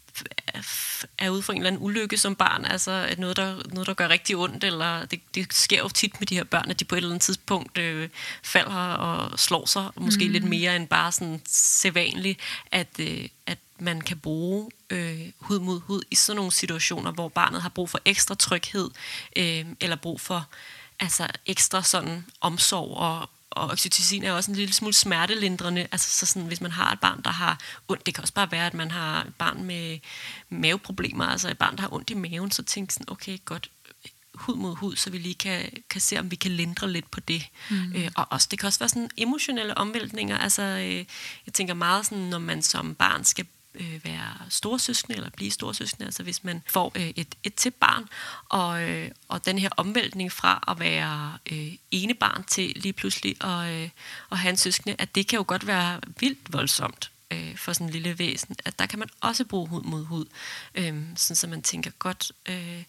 [1.17, 4.07] er ude for en eller anden ulykke som barn, altså noget, der, noget, der gør
[4.07, 6.95] rigtig ondt, eller det, det sker jo tit med de her børn, at de på
[6.95, 8.09] et eller andet tidspunkt øh,
[8.43, 10.31] falder og slår sig, måske mm.
[10.31, 12.39] lidt mere end bare sådan sædvanligt,
[12.71, 17.29] at, øh, at man kan bruge øh, hud mod hud i sådan nogle situationer, hvor
[17.29, 18.89] barnet har brug for ekstra tryghed,
[19.35, 20.47] øh, eller brug for
[20.99, 25.87] altså ekstra sådan omsorg og, og oxytocin er også en lille smule smertelindrende.
[25.91, 28.51] Altså så sådan, hvis man har et barn, der har ondt, det kan også bare
[28.51, 29.99] være, at man har et barn med
[30.49, 33.69] maveproblemer, altså et barn, der har ondt i maven, så tænk sådan, okay, godt,
[34.35, 37.19] hud mod hud, så vi lige kan, kan se, om vi kan lindre lidt på
[37.19, 37.47] det.
[37.69, 37.93] Mm.
[37.95, 40.37] Øh, og også, det kan også være sådan emotionelle omvæltninger.
[40.37, 41.05] Altså, øh,
[41.45, 43.45] jeg tænker meget sådan, når man som barn skal
[43.79, 48.09] øh, være storsøskende eller blive storsøskende, altså hvis man får øh, et, et til barn,
[48.49, 53.43] og, øh, og den her omvæltning fra at være øh, ene barn til lige pludselig
[53.43, 53.89] at, øh,
[54.31, 57.87] at have en søskende, at det kan jo godt være vildt voldsomt øh, for sådan
[57.87, 60.25] en lille væsen, at der kan man også bruge hud mod hud,
[60.75, 62.31] øh, sådan så man tænker godt...
[62.45, 62.83] Øh,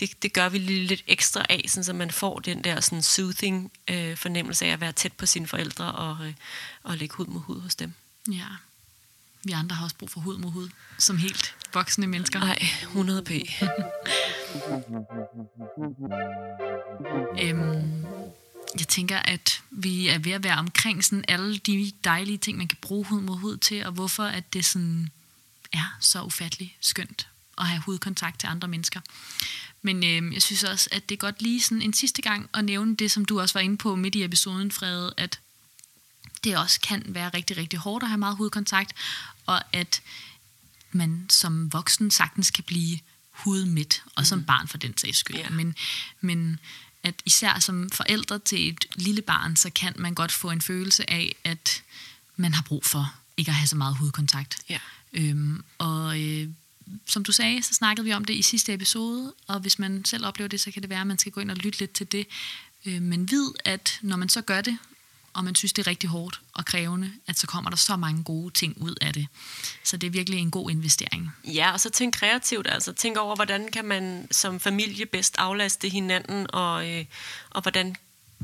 [0.00, 3.02] det, det gør vi lige lidt ekstra af, sådan så man får den der sådan
[3.02, 6.34] soothing øh, fornemmelse af at være tæt på sine forældre og, øh,
[6.82, 7.92] og lægge hud mod hud hos dem.
[8.32, 8.46] Ja,
[9.46, 10.68] vi andre har også brug for hud mod hud,
[10.98, 12.38] som helt voksne mennesker.
[12.40, 13.30] Nej, 100 p.
[17.42, 18.04] øhm,
[18.78, 22.68] jeg tænker, at vi er ved at være omkring sådan alle de dejlige ting, man
[22.68, 25.10] kan bruge hud mod hud til, og hvorfor at det sådan
[25.72, 27.28] er så ufatteligt skønt
[27.58, 29.00] at have hudkontakt til andre mennesker.
[29.82, 32.64] Men øh, jeg synes også, at det er godt lige sådan en sidste gang at
[32.64, 35.40] nævne det, som du også var inde på midt i episoden, Frede, at
[36.44, 38.92] det også kan være rigtig, rigtig hårdt at have meget hudkontakt,
[39.46, 40.02] og at
[40.92, 42.98] man som voksen sagtens kan blive
[43.30, 44.24] hudmidt, og mm.
[44.24, 45.36] som barn for den sags skyld.
[45.36, 45.52] Yeah.
[45.52, 45.74] Men,
[46.20, 46.58] men
[47.02, 51.10] at især som forældre til et lille barn, så kan man godt få en følelse
[51.10, 51.82] af, at
[52.36, 54.58] man har brug for ikke at have så meget hudkontakt.
[54.70, 54.80] Yeah.
[55.12, 56.48] Øhm, og øh,
[57.06, 60.26] som du sagde, så snakkede vi om det i sidste episode, og hvis man selv
[60.26, 62.12] oplever det, så kan det være, at man skal gå ind og lytte lidt til
[62.12, 62.26] det.
[62.86, 64.78] Øh, men vid, at når man så gør det,
[65.36, 68.22] og man synes, det er rigtig hårdt og krævende, at så kommer der så mange
[68.24, 69.26] gode ting ud af det.
[69.84, 71.32] Så det er virkelig en god investering.
[71.44, 72.66] Ja, og så tænk kreativt.
[72.70, 77.04] Altså tænk over, hvordan kan man som familie bedst aflaste hinanden, og, øh,
[77.50, 77.96] og hvordan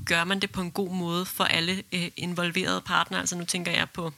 [0.05, 3.21] gør man det på en god måde for alle øh, involverede partnere.
[3.21, 4.13] Altså nu tænker jeg på,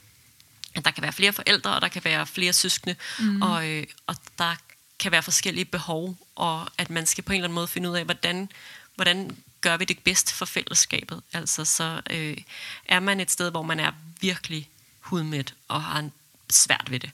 [0.75, 3.43] at der kan være flere forældre, og der kan være flere søskende, mm.
[3.43, 4.55] og, øh, og der
[4.99, 7.97] kan være forskellige behov, og at man skal på en eller anden måde finde ud
[7.97, 8.49] af, hvordan,
[8.95, 11.23] hvordan gør vi det bedst for fællesskabet.
[11.33, 12.37] Altså så øh,
[12.85, 14.69] er man et sted, hvor man er virkelig
[15.01, 16.13] hudmæt og har en
[16.51, 17.11] svært ved det.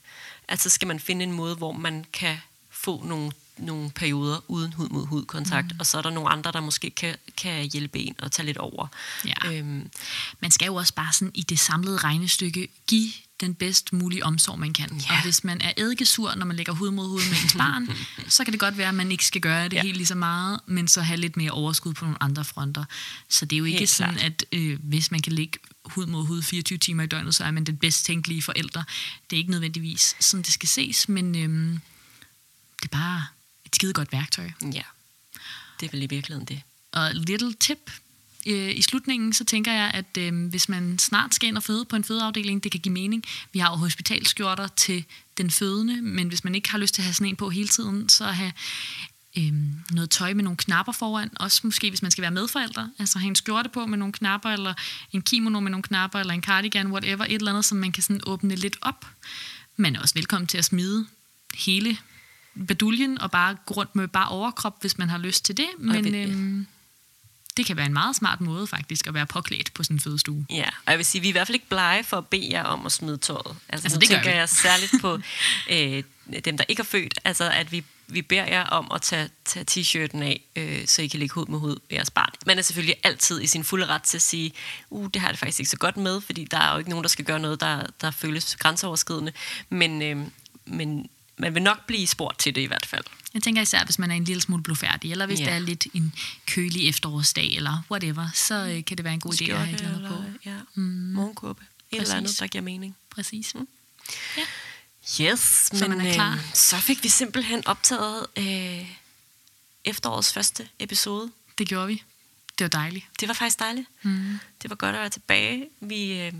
[0.47, 2.37] Altså skal man finde en måde, hvor man kan
[2.69, 5.79] få nogle, nogle perioder uden hud mod hud kontakt, mm.
[5.79, 8.57] og så er der nogle andre, der måske kan, kan hjælpe en og tage lidt
[8.57, 8.87] over.
[9.25, 9.51] Ja.
[9.51, 9.91] Øhm.
[10.39, 14.59] Man skal jo også bare sådan i det samlede regnestykke give den bedst mulige omsorg,
[14.59, 15.01] man kan.
[15.09, 15.15] Ja.
[15.15, 17.89] Og hvis man er eddikesur, når man lægger hud mod hud med ens barn,
[18.29, 19.81] så kan det godt være, at man ikke skal gøre det ja.
[19.81, 22.85] helt lige så meget, men så have lidt mere overskud på nogle andre fronter.
[23.29, 24.25] Så det er jo ikke helt sådan, klart.
[24.25, 27.51] at øh, hvis man kan lægge hud mod hud 24 timer i døgnet, så er
[27.51, 28.83] man den bedst tænkelige forældre.
[29.29, 31.79] Det er ikke nødvendigvis sådan, det skal ses, men øh,
[32.81, 33.25] det er bare
[33.65, 34.51] et skide godt værktøj.
[34.61, 34.83] Ja,
[35.79, 36.61] det er vel i virkeligheden det.
[36.91, 37.91] Og little tip
[38.47, 41.85] øh, i slutningen, så tænker jeg, at øh, hvis man snart skal ind og føde
[41.85, 43.23] på en fødeafdeling, det kan give mening.
[43.53, 45.05] Vi har jo hospitalskjorter til
[45.37, 47.67] den fødende, men hvis man ikke har lyst til at have sådan en på hele
[47.67, 48.51] tiden, så have
[49.37, 49.53] øh,
[49.91, 51.29] noget tøj med nogle knapper foran.
[51.35, 52.91] Også måske, hvis man skal være medforældre.
[52.99, 54.73] Altså have en skjorte på med nogle knapper, eller
[55.11, 57.25] en kimono med nogle knapper, eller en cardigan, whatever.
[57.25, 59.05] Et eller andet, som man kan sådan åbne lidt op.
[59.77, 61.05] Man er også velkommen til at smide
[61.53, 61.97] hele
[62.67, 65.67] baduljen og bare gå rundt med bare overkrop, hvis man har lyst til det.
[65.77, 66.65] Men, øh,
[67.57, 70.45] det kan være en meget smart måde faktisk at være påklædt på sådan en fødestue.
[70.49, 72.47] Ja, og jeg vil sige, vi er i hvert fald ikke blege for at bede
[72.51, 73.55] jer om at smide tøjet.
[73.69, 75.19] Altså, altså det tænker jeg særligt på
[75.73, 76.03] øh,
[76.45, 77.19] dem, der ikke er født.
[77.25, 77.83] Altså, at vi
[78.13, 81.45] vi beder jer om at tage, tage t-shirten af, øh, så I kan lægge hud
[81.45, 82.29] med hud med jeres barn.
[82.45, 84.53] Man er selvfølgelig altid i sin fulde ret til at sige,
[84.89, 86.89] uh, det har jeg det faktisk ikke så godt med, fordi der er jo ikke
[86.89, 89.31] nogen, der skal gøre noget, der, der føles grænseoverskridende.
[89.69, 90.17] Men, øh,
[90.65, 93.03] men man vil nok blive spurgt til det i hvert fald.
[93.33, 95.45] Jeg tænker især, hvis man er en lille smule blufærdig, eller hvis Ja.
[95.45, 96.13] det er lidt en
[96.47, 99.81] kølig efterårsdag, eller whatever, så øh, kan det være en god idé at have et
[99.81, 100.09] eller andet
[100.43, 100.49] på.
[100.49, 100.81] ja, mm.
[101.13, 101.63] morgenkåbe.
[101.91, 102.37] Et eller andet, Præcis.
[102.39, 102.95] der giver mening.
[103.09, 103.53] Præcis.
[105.21, 105.39] Yes,
[105.73, 106.33] Så men er klar.
[106.33, 108.89] Øh, så fik vi simpelthen optaget øh,
[109.85, 111.31] efterårets første episode.
[111.57, 112.03] Det gjorde vi.
[112.57, 113.05] Det var dejligt.
[113.19, 113.87] Det var faktisk dejligt.
[114.01, 114.39] Mm.
[114.61, 115.67] Det var godt at være tilbage.
[115.81, 116.33] Vi øh,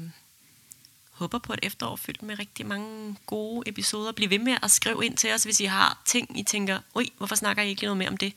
[1.12, 4.12] håber på et efterår fyldt med rigtig mange gode episoder.
[4.12, 7.12] Bliv ved med at skrive ind til os, hvis I har ting, I tænker, ui,
[7.18, 8.34] hvorfor snakker I ikke noget mere om det?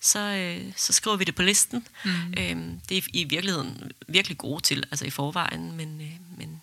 [0.00, 1.86] Så, øh, så skriver vi det på listen.
[2.04, 2.10] Mm.
[2.38, 2.56] Øh,
[2.88, 6.62] det er I virkeligheden virkelig gode til, altså i forvejen, men, øh, men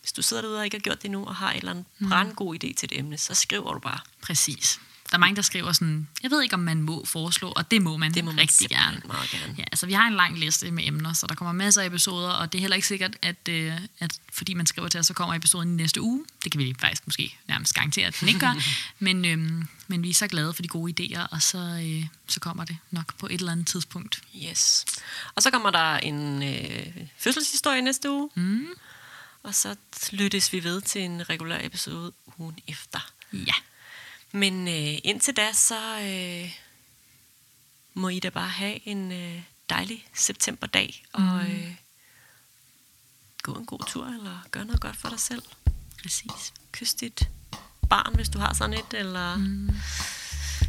[0.00, 1.86] hvis du sidder derude og ikke har gjort det endnu, og har en eller anden
[1.98, 2.08] mm.
[2.08, 3.98] brandgod idé til et emne, så skriver du bare.
[4.22, 4.80] Præcis.
[5.12, 7.82] Der er mange, der skriver sådan, jeg ved ikke, om man må foreslå, og det
[7.82, 9.02] må man, Det må man rigtig gerne.
[9.06, 9.54] meget gerne.
[9.58, 12.30] Ja, altså vi har en lang liste med emner, så der kommer masser af episoder,
[12.30, 15.14] og det er heller ikke sikkert, at, øh, at fordi man skriver til os, så
[15.14, 16.24] kommer episoden i næste uge.
[16.44, 18.54] Det kan vi faktisk måske nærmest garantere, at den ikke gør.
[18.98, 22.40] men, øhm, men vi er så glade for de gode idéer, og så, øh, så
[22.40, 24.22] kommer det nok på et eller andet tidspunkt.
[24.50, 24.84] Yes.
[25.34, 26.86] Og så kommer der en øh,
[27.18, 28.30] fødselshistorie næste uge.
[28.34, 28.66] Mm.
[29.42, 29.76] Og så
[30.10, 32.98] lyttes vi ved til en regulær episode ugen efter.
[33.32, 33.54] Ja,
[34.32, 36.52] Men øh, indtil da, så øh,
[37.94, 41.04] må I da bare have en øh, dejlig septemberdag.
[41.12, 41.74] Og øh,
[43.42, 45.42] gå en god tur, eller gøre noget godt for dig selv.
[46.02, 46.52] præcis.
[46.72, 47.28] Kys dit
[47.90, 49.70] barn, hvis du har sådan et, eller mm.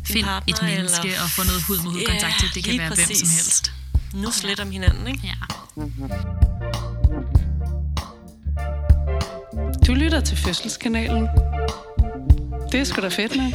[0.06, 2.50] Find et menneske og få noget hud mod hud kontakt til.
[2.56, 3.36] Det kan være hvem som præcis.
[3.36, 3.72] helst.
[4.14, 5.22] Nus lidt om hinanden, ikke?
[5.24, 5.36] Ja.
[9.88, 11.28] Du lytter til Fødselskanalen.
[12.74, 13.54] Det er sgu da fedt, nok.